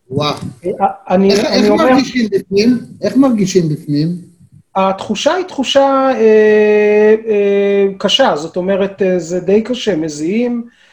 וואו. 0.10 0.36
אני, 1.10 1.32
איך, 1.32 1.46
אני 1.46 1.64
איך 1.64 1.70
אומר... 1.70 1.90
מרגישים 1.90 2.28
בפנים? 2.32 2.78
איך 3.02 3.18
מרגישים 3.18 3.70
בפנים? 3.70 4.08
התחושה 4.76 5.34
היא 5.34 5.46
תחושה 5.46 6.10
אה, 6.10 7.16
אה, 7.28 7.88
קשה, 7.98 8.36
זאת 8.36 8.56
אומרת, 8.58 9.02
אה, 9.02 9.20
זה 9.20 9.40
די 9.40 9.62
קשה. 9.62 9.96
מזיעים, 9.96 10.64
אה, 10.64 10.70
אה, 10.70 10.87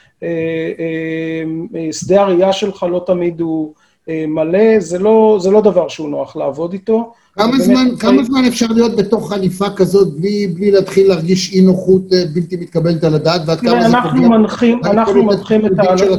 שדה 1.93 2.23
הראייה 2.23 2.53
שלך 2.53 2.87
לא 2.91 3.05
תמיד 3.07 3.41
הוא 3.41 3.75
אה, 4.09 4.25
מלא, 4.29 4.81
זה 4.81 4.99
לא, 4.99 5.39
זה 5.41 5.51
לא 5.51 5.61
דבר 5.61 5.89
שהוא 5.89 6.09
נוח 6.09 6.37
לעבוד 6.37 6.73
איתו. 6.73 7.13
כמה 7.35 7.59
זמן, 7.59 7.97
כמה 7.99 8.25
זמן 8.25 8.45
אפשר 8.45 8.67
להיות 8.67 8.97
בתוך 8.97 9.33
חליפה 9.33 9.71
כזאת 9.77 10.15
בלי, 10.15 10.47
בלי 10.47 10.71
להתחיל 10.71 11.09
להרגיש 11.09 11.53
אי 11.53 11.61
נוחות 11.61 12.03
בלתי 12.35 12.57
מתקבלת 12.57 13.05
על 13.05 13.15
הדעת, 13.15 13.41
ועד 13.47 13.61
כמה 13.61 13.91
זה 13.91 13.97
פוגע? 14.03 14.29
מנחים, 14.29 14.81
אנחנו 14.85 15.25
מנחים 15.25 15.67
את 15.67 15.73
האנשים, 15.79 16.13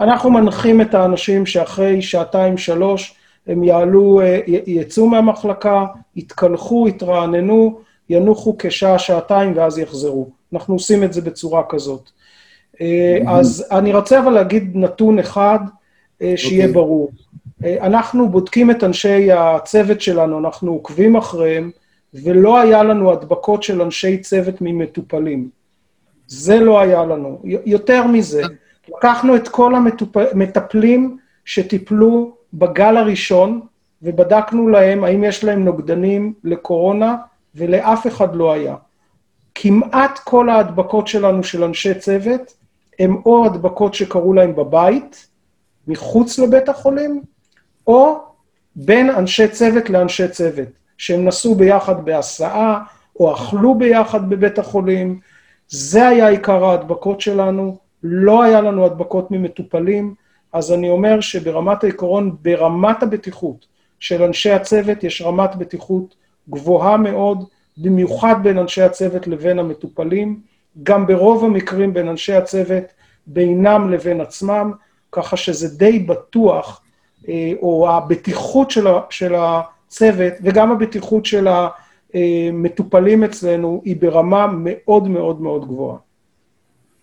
אנחנו 0.00 0.30
מנחים 0.30 0.80
את 0.80 0.94
האנשים 0.94 1.46
שאחרי 1.46 2.02
שעתיים, 2.02 2.58
שלוש, 2.58 3.14
הם 3.46 3.64
יעלו, 3.64 4.20
יצאו 4.66 5.08
מהמחלקה, 5.08 5.84
יתקלחו, 6.16 6.88
יתרעננו, 6.88 7.78
ינוחו 8.10 8.56
כשעה, 8.58 8.98
שעתיים, 8.98 9.52
ואז 9.56 9.78
יחזרו. 9.78 10.28
אנחנו 10.52 10.74
עושים 10.74 11.04
את 11.04 11.12
זה 11.12 11.20
בצורה 11.20 11.62
כזאת. 11.68 12.10
אז 13.28 13.66
אני 13.70 13.94
רוצה 13.94 14.20
אבל 14.20 14.32
להגיד 14.32 14.70
נתון 14.74 15.18
אחד, 15.18 15.58
שיהיה 16.36 16.66
okay. 16.66 16.72
ברור. 16.72 17.10
אנחנו 17.64 18.28
בודקים 18.28 18.70
את 18.70 18.84
אנשי 18.84 19.32
הצוות 19.32 20.00
שלנו, 20.00 20.38
אנחנו 20.38 20.72
עוקבים 20.72 21.16
אחריהם, 21.16 21.70
ולא 22.14 22.58
היה 22.58 22.82
לנו 22.82 23.12
הדבקות 23.12 23.62
של 23.62 23.82
אנשי 23.82 24.18
צוות 24.18 24.54
ממטופלים. 24.60 25.48
זה 26.26 26.60
לא 26.60 26.80
היה 26.80 27.04
לנו. 27.04 27.40
יותר 27.44 28.06
מזה, 28.06 28.42
לקחנו 28.88 29.36
את 29.36 29.48
כל 29.48 29.74
המטפלים 29.74 31.16
שטיפלו 31.44 32.36
בגל 32.54 32.96
הראשון, 32.96 33.60
ובדקנו 34.02 34.68
להם 34.68 35.04
האם 35.04 35.24
יש 35.24 35.44
להם 35.44 35.64
נוגדנים 35.64 36.32
לקורונה, 36.44 37.16
ולאף 37.54 38.06
אחד 38.06 38.36
לא 38.36 38.52
היה. 38.52 38.76
כמעט 39.54 40.18
כל 40.18 40.48
ההדבקות 40.48 41.08
שלנו 41.08 41.44
של 41.44 41.64
אנשי 41.64 41.94
צוות, 41.94 42.54
הם 42.98 43.16
או 43.26 43.46
הדבקות 43.46 43.94
שקרו 43.94 44.32
להם 44.32 44.56
בבית, 44.56 45.26
מחוץ 45.88 46.38
לבית 46.38 46.68
החולים, 46.68 47.22
או 47.86 48.18
בין 48.76 49.10
אנשי 49.10 49.48
צוות 49.48 49.90
לאנשי 49.90 50.28
צוות, 50.28 50.68
שהם 50.98 51.24
נסעו 51.24 51.54
ביחד 51.54 52.04
בהסעה, 52.04 52.82
או 53.20 53.34
אכלו 53.34 53.74
ביחד 53.74 54.30
בבית 54.30 54.58
החולים. 54.58 55.20
זה 55.68 56.08
היה 56.08 56.28
עיקר 56.28 56.64
ההדבקות 56.64 57.20
שלנו, 57.20 57.78
לא 58.02 58.42
היה 58.42 58.60
לנו 58.60 58.84
הדבקות 58.84 59.30
ממטופלים, 59.30 60.14
אז 60.52 60.72
אני 60.72 60.90
אומר 60.90 61.20
שברמת 61.20 61.84
העיקרון, 61.84 62.36
ברמת 62.42 63.02
הבטיחות 63.02 63.66
של 64.00 64.22
אנשי 64.22 64.50
הצוות, 64.50 65.04
יש 65.04 65.22
רמת 65.22 65.56
בטיחות 65.56 66.14
גבוהה 66.50 66.96
מאוד, 66.96 67.44
במיוחד 67.76 68.34
בין 68.42 68.58
אנשי 68.58 68.82
הצוות 68.82 69.26
לבין 69.26 69.58
המטופלים, 69.58 70.40
גם 70.82 71.06
ברוב 71.06 71.44
המקרים 71.44 71.94
בין 71.94 72.08
אנשי 72.08 72.32
הצוות 72.32 72.84
בינם 73.26 73.90
לבין 73.90 74.20
עצמם, 74.20 74.72
ככה 75.12 75.36
שזה 75.36 75.68
די 75.68 75.98
בטוח, 75.98 76.80
אה, 77.28 77.52
או 77.62 77.90
הבטיחות 77.90 78.70
של, 78.70 78.86
של 79.10 79.34
הצוות 79.38 80.32
וגם 80.42 80.72
הבטיחות 80.72 81.26
של 81.26 81.48
המטופלים 82.14 83.24
אצלנו 83.24 83.82
היא 83.84 83.96
ברמה 84.00 84.46
מאוד 84.58 85.08
מאוד 85.08 85.40
מאוד 85.40 85.64
גבוהה. 85.64 85.96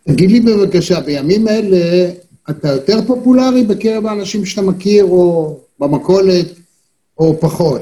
תגיד 0.03 0.31
לי 0.31 0.39
בבקשה, 0.39 0.99
בימים 1.01 1.47
אלה 1.47 2.11
אתה 2.49 2.67
יותר 2.67 2.97
פופולרי 3.07 3.63
בקרב 3.63 4.05
האנשים 4.05 4.45
שאתה 4.45 4.61
מכיר, 4.61 5.03
או 5.03 5.57
במכולת, 5.79 6.45
או 7.17 7.37
פחות? 7.39 7.81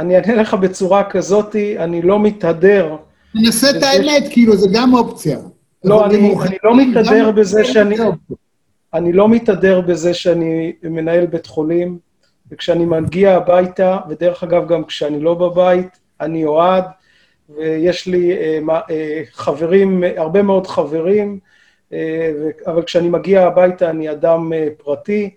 אני 0.00 0.16
אענה 0.16 0.34
לך 0.34 0.54
בצורה 0.54 1.04
כזאתי, 1.04 1.78
אני 1.78 2.02
לא 2.02 2.18
מתהדר. 2.18 2.96
תנסה 3.32 3.70
את 3.70 3.82
האמת, 3.82 4.22
כאילו, 4.30 4.56
זה 4.56 4.68
גם 4.72 4.94
אופציה. 4.94 5.38
לא, 5.84 6.06
אני, 6.06 6.34
אני 6.42 6.56
לא 6.64 6.76
מתהדר 6.76 7.30
בזה 7.30 7.64
שאני... 7.64 7.96
אני 8.94 9.12
לא 9.12 9.28
מתהדר 9.28 9.80
בזה 9.80 10.14
שאני 10.14 10.72
מנהל 10.82 11.26
בית 11.26 11.46
חולים, 11.46 11.98
וכשאני 12.50 12.84
מגיע 12.84 13.36
הביתה, 13.36 13.98
ודרך 14.08 14.42
אגב, 14.42 14.68
גם 14.68 14.84
כשאני 14.84 15.20
לא 15.20 15.34
בבית, 15.34 15.98
אני 16.20 16.44
אוהד, 16.44 16.84
ויש 17.56 18.06
לי 18.06 18.32
אה, 18.32 18.58
אה, 18.90 19.22
חברים, 19.32 20.04
הרבה 20.16 20.42
מאוד 20.42 20.66
חברים, 20.66 21.38
אה, 21.92 22.32
אבל 22.66 22.82
כשאני 22.82 23.08
מגיע 23.08 23.46
הביתה 23.46 23.90
אני 23.90 24.10
אדם 24.10 24.52
אה, 24.52 24.68
פרטי, 24.76 25.30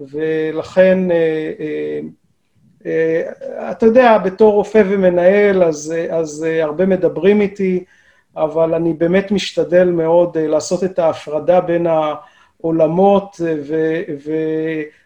ולכן, 0.00 1.10
אה, 1.10 1.52
אה, 1.60 2.00
אתה 3.70 3.86
יודע, 3.86 4.18
בתור 4.18 4.54
רופא 4.54 4.82
ומנהל, 4.88 5.64
אז, 5.64 5.94
אה, 5.96 6.16
אז 6.18 6.46
אה, 6.48 6.64
הרבה 6.64 6.86
מדברים 6.86 7.40
איתי, 7.40 7.84
אבל 8.36 8.74
אני 8.74 8.92
באמת 8.92 9.30
משתדל 9.30 9.90
מאוד 9.90 10.38
לעשות 10.38 10.84
את 10.84 10.98
ההפרדה 10.98 11.60
בין 11.60 11.86
העולמות, 11.86 13.40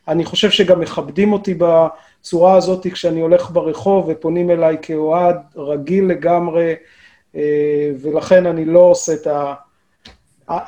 ואני 0.07 0.25
חושב 0.25 0.51
שגם 0.51 0.81
מכבדים 0.81 1.33
אותי 1.33 1.55
בצורה 1.59 2.57
הזאת 2.57 2.87
כשאני 2.87 3.21
הולך 3.21 3.51
ברחוב 3.51 4.09
ופונים 4.09 4.51
אליי 4.51 4.77
כאוהד 4.83 5.37
רגיל 5.57 6.05
לגמרי, 6.05 6.75
ולכן 8.01 8.47
אני 8.47 8.65
לא 8.65 8.79
עושה 8.79 9.13
את 9.13 9.27
ה... 9.27 9.55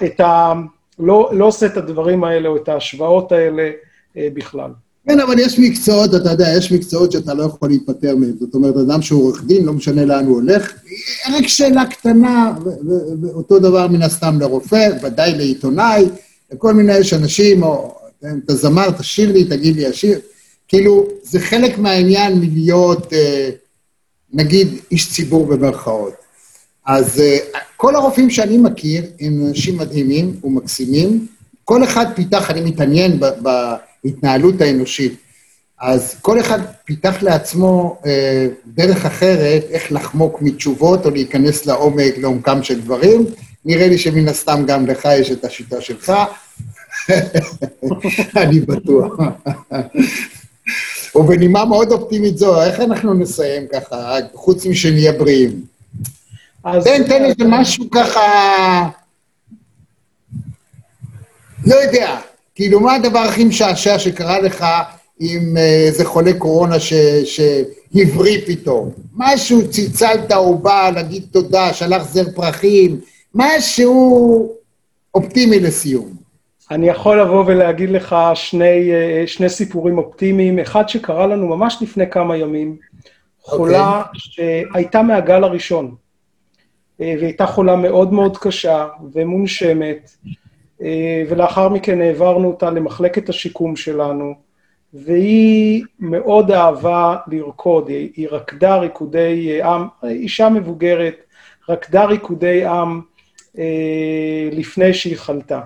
את 0.05 0.21
ה 0.21 0.53
לא, 0.99 1.31
לא 1.33 1.45
עושה 1.45 1.67
את 1.67 1.77
הדברים 1.77 2.25
האלה 2.25 2.49
או 2.49 2.57
את 2.57 2.69
ההשוואות 2.69 3.33
האלה 3.33 3.71
בכלל. 4.17 4.71
כן, 5.09 5.21
אבל 5.21 5.39
יש 5.39 5.59
מקצועות, 5.59 6.15
אתה 6.15 6.31
יודע, 6.31 6.49
יש 6.59 6.73
מקצועות 6.73 7.13
שאתה 7.13 7.35
לא 7.35 7.43
יכול 7.43 7.69
להיפטר 7.69 8.17
מהם. 8.17 8.33
זאת 8.41 8.55
אומרת, 8.55 8.75
אדם 8.77 9.03
שהוא 9.03 9.23
עורך 9.23 9.45
דין, 9.45 9.65
לא 9.65 9.73
משנה 9.73 10.05
לאן 10.05 10.27
הוא 10.27 10.35
הולך. 10.35 10.73
רק 11.33 11.47
שאלה 11.47 11.87
קטנה, 11.87 12.53
ואותו 13.23 13.59
דבר 13.59 13.89
מן 13.89 14.03
הסתם 14.03 14.41
לרופא, 14.41 14.89
ודאי 15.03 15.35
לעיתונאי, 15.35 16.05
לכל 16.53 16.75
מיני, 16.75 16.97
יש 16.99 17.13
אנשים, 17.13 17.63
או 17.63 17.99
אתה 18.45 18.55
זמר, 18.55 18.91
תשאיר 18.91 19.33
לי, 19.33 19.45
תגיד 19.45 19.77
לי 19.77 19.87
השיר. 19.87 20.19
כאילו, 20.69 21.07
זה 21.23 21.41
חלק 21.41 21.79
מהעניין 21.79 22.39
מלהיות, 22.39 23.13
אה, 23.13 23.51
נגיד, 24.33 24.69
איש 24.91 25.13
ציבור 25.13 25.47
במרכאות. 25.47 26.13
אז 26.87 27.17
uh, 27.17 27.59
כל 27.77 27.95
הרופאים 27.95 28.31
שאני 28.31 28.59
מכיר 28.59 29.05
הם 29.21 29.47
אנשים 29.49 29.79
מדהימים 29.79 30.41
ומקסימים. 30.45 31.27
כל 31.65 31.85
אחד 31.85 32.07
פיתח, 32.15 32.51
אני 32.51 32.61
מתעניין 32.61 33.21
בהתנהלות 34.07 34.61
האנושית, 34.61 35.15
אז 35.81 36.17
כל 36.23 36.41
אחד 36.41 36.59
פיתח 36.85 37.23
לעצמו 37.23 37.99
uh, 38.03 38.07
דרך 38.67 39.07
אחרת 39.07 39.63
איך 39.71 39.93
לחמוק 39.93 40.43
מתשובות 40.43 41.07
או 41.07 41.11
להיכנס 41.11 41.67
לעומק, 41.67 42.19
לעומקם 42.19 42.63
של 42.63 42.81
דברים. 42.81 43.27
נראה 43.65 43.89
לי 43.89 43.99
שמן 43.99 44.29
הסתם 44.29 44.65
גם 44.67 44.87
לך 44.87 45.09
יש 45.21 45.31
את 45.31 45.45
השיטה 45.45 45.81
שלך. 45.81 46.13
אני 48.43 48.61
בטוח. 48.61 49.13
ובנימה 51.17 51.65
מאוד 51.65 51.93
אופטימית 51.93 52.39
זו, 52.39 52.63
איך 52.63 52.81
אנחנו 52.81 53.15
נסיים 53.15 53.67
ככה, 53.73 54.17
חוץ 54.35 54.67
משנהיה 54.67 55.13
בריאים? 55.13 55.65
תן, 56.63 57.05
תן 57.09 57.25
איזה 57.25 57.45
משהו 57.45 57.91
ככה... 57.91 58.23
לא 61.67 61.75
יודע, 61.75 62.21
כאילו, 62.57 62.81
מה 62.81 62.95
הדבר 62.95 63.19
הכי 63.19 63.45
משעשע 63.45 63.99
שקרה 63.99 64.41
לך 64.41 64.67
עם 65.21 65.57
אה, 65.57 65.85
איזה 65.87 66.05
חולה 66.05 66.33
קורונה 66.39 66.77
שהבריא 67.25 68.39
פתאום? 68.47 68.91
משהו, 69.17 69.71
צלצלת, 69.71 70.33
הוא 70.33 70.61
בא 70.61 70.91
להגיד 70.95 71.27
תודה, 71.33 71.73
שלח 71.73 72.03
זר 72.03 72.25
פרחים, 72.35 73.01
משהו 73.35 74.53
אופטימי 75.15 75.61
לסיום. 75.61 76.09
אני 76.71 76.89
יכול 76.89 77.21
לבוא 77.21 77.45
ולהגיד 77.47 77.91
לך 77.91 78.17
שני, 78.35 78.93
אה, 78.93 79.27
שני 79.27 79.49
סיפורים 79.49 79.99
אופטימיים. 79.99 80.59
אחד 80.59 80.89
שקרה 80.89 81.27
לנו 81.27 81.49
ממש 81.57 81.79
לפני 81.81 82.11
כמה 82.11 82.37
ימים, 82.37 82.77
חולה 83.43 84.03
okay. 84.03 84.07
אוקיי. 84.07 84.65
שהייתה 84.73 85.03
מהגל 85.03 85.45
הראשון, 85.45 85.95
אה, 87.01 87.15
והייתה 87.21 87.47
חולה 87.47 87.77
מאוד 87.77 88.13
מאוד 88.13 88.39
קשה 88.39 88.87
ומונשמת, 89.13 90.11
ולאחר 91.29 91.69
מכן 91.69 92.01
העברנו 92.01 92.49
אותה 92.49 92.71
למחלקת 92.71 93.29
השיקום 93.29 93.77
שלנו, 93.77 94.35
והיא 94.95 95.85
מאוד 96.01 96.51
אהבה 96.51 97.17
לרקוד, 97.27 97.89
היא 97.89 98.29
רקדה 98.31 98.77
ריקודי 98.77 99.63
עם, 99.63 99.87
אישה 100.05 100.49
מבוגרת, 100.49 101.17
רקדה 101.69 102.05
ריקודי 102.05 102.65
עם 102.67 103.01
לפני 104.53 104.95
שהיא 104.95 105.17
חלתה. 105.17 105.61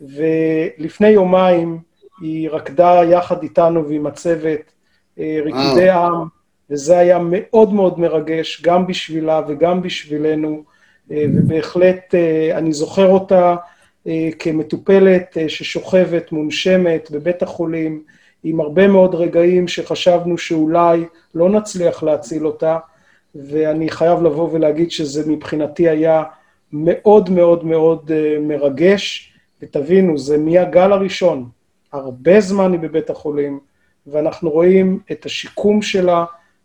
ולפני 0.00 1.08
יומיים 1.08 1.78
היא 2.20 2.50
רקדה 2.50 3.00
יחד 3.10 3.42
איתנו 3.42 3.88
ועם 3.88 4.06
הצוות 4.06 4.60
אה, 5.18 5.38
ריקודי 5.44 5.90
עם, 5.90 6.24
וזה 6.70 6.98
היה 6.98 7.18
מאוד 7.18 7.72
מאוד 7.72 8.00
מרגש, 8.00 8.62
גם 8.62 8.86
בשבילה 8.86 9.40
וגם 9.48 9.82
בשבילנו, 9.82 10.62
אה, 11.10 11.24
ובהחלט 11.34 12.14
אה, 12.14 12.58
אני 12.58 12.72
זוכר 12.72 13.08
אותה 13.08 13.56
כמטופלת 14.38 15.36
ששוכבת, 15.48 16.32
מונשמת 16.32 17.10
בבית 17.10 17.42
החולים, 17.42 18.02
עם 18.44 18.60
הרבה 18.60 18.88
מאוד 18.88 19.14
רגעים 19.14 19.68
שחשבנו 19.68 20.38
שאולי 20.38 21.04
לא 21.34 21.50
נצליח 21.50 22.02
להציל 22.02 22.46
אותה, 22.46 22.78
ואני 23.34 23.90
חייב 23.90 24.22
לבוא 24.22 24.48
ולהגיד 24.52 24.90
שזה 24.90 25.30
מבחינתי 25.30 25.88
היה 25.88 26.22
מאוד 26.72 27.30
מאוד 27.30 27.64
מאוד 27.64 28.10
מרגש. 28.40 29.34
ותבינו, 29.62 30.18
זה 30.18 30.38
מהגל 30.38 30.92
הראשון, 30.92 31.48
הרבה 31.92 32.40
זמן 32.40 32.72
היא 32.72 32.80
בבית 32.80 33.10
החולים, 33.10 33.60
ואנחנו 34.06 34.50
רואים 34.50 34.98
את 35.12 35.26
השיקום 35.26 35.82
שלה, 35.82 36.24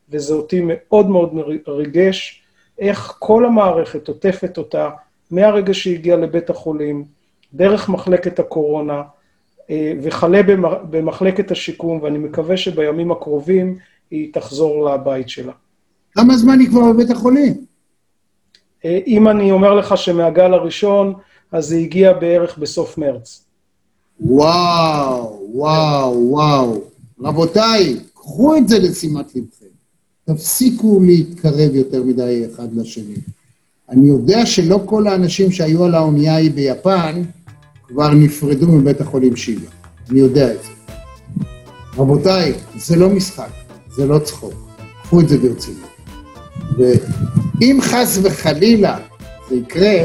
וזה 0.10 0.34
אותי 0.34 0.62
מאוד 0.64 1.10
מאוד 1.10 1.34
ריגש, 1.68 2.44
איך 2.80 3.16
כל 3.20 3.46
המערכת 3.46 4.08
עוטפת 4.08 4.58
אותה 4.58 4.90
מהרגע 5.32 5.74
שהיא 5.74 5.98
הגיעה 5.98 6.18
לבית 6.18 6.50
החולים, 6.50 7.06
דרך 7.54 7.90
מחלקת 7.90 8.40
הקורונה, 8.40 9.02
אה, 9.70 9.94
וכלה 10.02 10.42
במחלקת 10.90 11.52
השיקום, 11.52 12.00
ואני 12.02 12.18
מקווה 12.18 12.58
שבימים 12.58 13.12
הקרובים 13.12 13.78
היא 14.12 14.34
תחזור 14.34 14.90
לבית 14.90 15.30
שלה. 15.30 15.54
כמה 16.12 16.38
זמן 16.38 16.60
היא 16.60 16.70
כבר 16.70 16.94
בבית 16.94 17.12
החולים? 17.12 17.66
אה, 18.86 19.00
אם 19.08 19.28
אני 19.28 19.52
אומר 19.52 19.74
לך 19.74 19.98
שמהגל 19.98 20.54
הראשון, 20.54 21.14
אז 21.52 21.66
זה 21.66 21.76
הגיע 21.76 22.14
בערך 22.14 22.58
בסוף 22.58 22.98
מרץ. 22.98 23.46
וואו, 24.20 25.40
וואו, 25.54 26.30
וואו. 26.30 26.82
רבותיי, 27.22 27.98
קחו 28.14 28.56
את 28.56 28.68
זה 28.68 28.80
לשימת 28.80 29.36
לבכם. 29.36 29.66
תפסיקו 30.26 31.00
להתקרב 31.06 31.76
יותר 31.76 32.04
מדי 32.04 32.46
אחד 32.46 32.76
לשני. 32.76 33.16
אני 33.90 34.08
יודע 34.08 34.46
שלא 34.46 34.82
כל 34.86 35.08
האנשים 35.08 35.52
שהיו 35.52 35.84
על 35.84 35.96
האונייה 35.96 36.34
ההיא 36.34 36.52
ביפן 36.52 37.22
כבר 37.90 38.14
נפרדו 38.14 38.68
מבית 38.68 39.02
החולים 39.02 39.36
שילה. 39.36 39.70
אני 40.10 40.20
יודע 40.20 40.54
את 40.54 40.64
זה. 40.64 40.70
רבותיי, 41.98 42.54
זה 42.78 42.96
לא 42.96 43.10
משחק, 43.10 43.50
זה 43.92 44.08
לא 44.08 44.20
צחוק. 44.20 44.54
קחו 45.04 45.20
את 45.20 45.30
זה 45.30 45.38
ברצינות. 45.38 45.90
ואם 46.78 47.80
חס 47.82 48.20
וחלילה 48.24 48.98
זה 49.50 49.56
יקרה, 49.56 50.04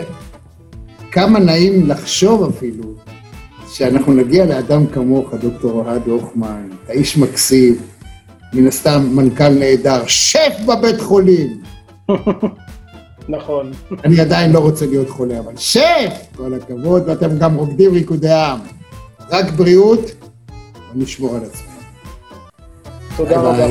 כמה 1.13 1.39
נעים 1.39 1.89
לחשוב 1.89 2.43
אפילו 2.57 2.95
שאנחנו 3.69 4.13
נגיע 4.15 4.47
לאדם 4.47 4.87
כמוך, 4.87 5.35
דוקטור 5.35 5.73
אוהד 5.73 6.07
הוכמן, 6.07 6.69
אתה 6.85 6.93
איש 6.93 7.19
מקסים, 7.19 7.77
מן 8.53 8.67
הסתם 8.67 9.09
מנכ"ל 9.13 9.49
נהדר, 9.49 10.07
שף 10.07 10.53
בבית 10.67 11.01
חולים. 11.01 11.61
נכון. 13.29 13.73
אני 14.05 14.21
עדיין 14.21 14.53
לא 14.53 14.59
רוצה 14.59 14.87
להיות 14.87 15.11
חולה, 15.11 15.39
אבל 15.39 15.53
שף! 15.57 15.81
כל 16.37 16.55
הכבוד, 16.55 17.03
ואתם 17.07 17.39
גם 17.39 17.55
רוקדים 17.55 17.93
ריקודי 17.93 18.33
עם. 18.33 18.59
רק 19.31 19.51
בריאות, 19.51 20.01
ונשמור 20.95 21.37
על 21.37 21.43
עצמנו. 21.45 21.75
תודה 23.17 23.41
רבה. 23.41 23.67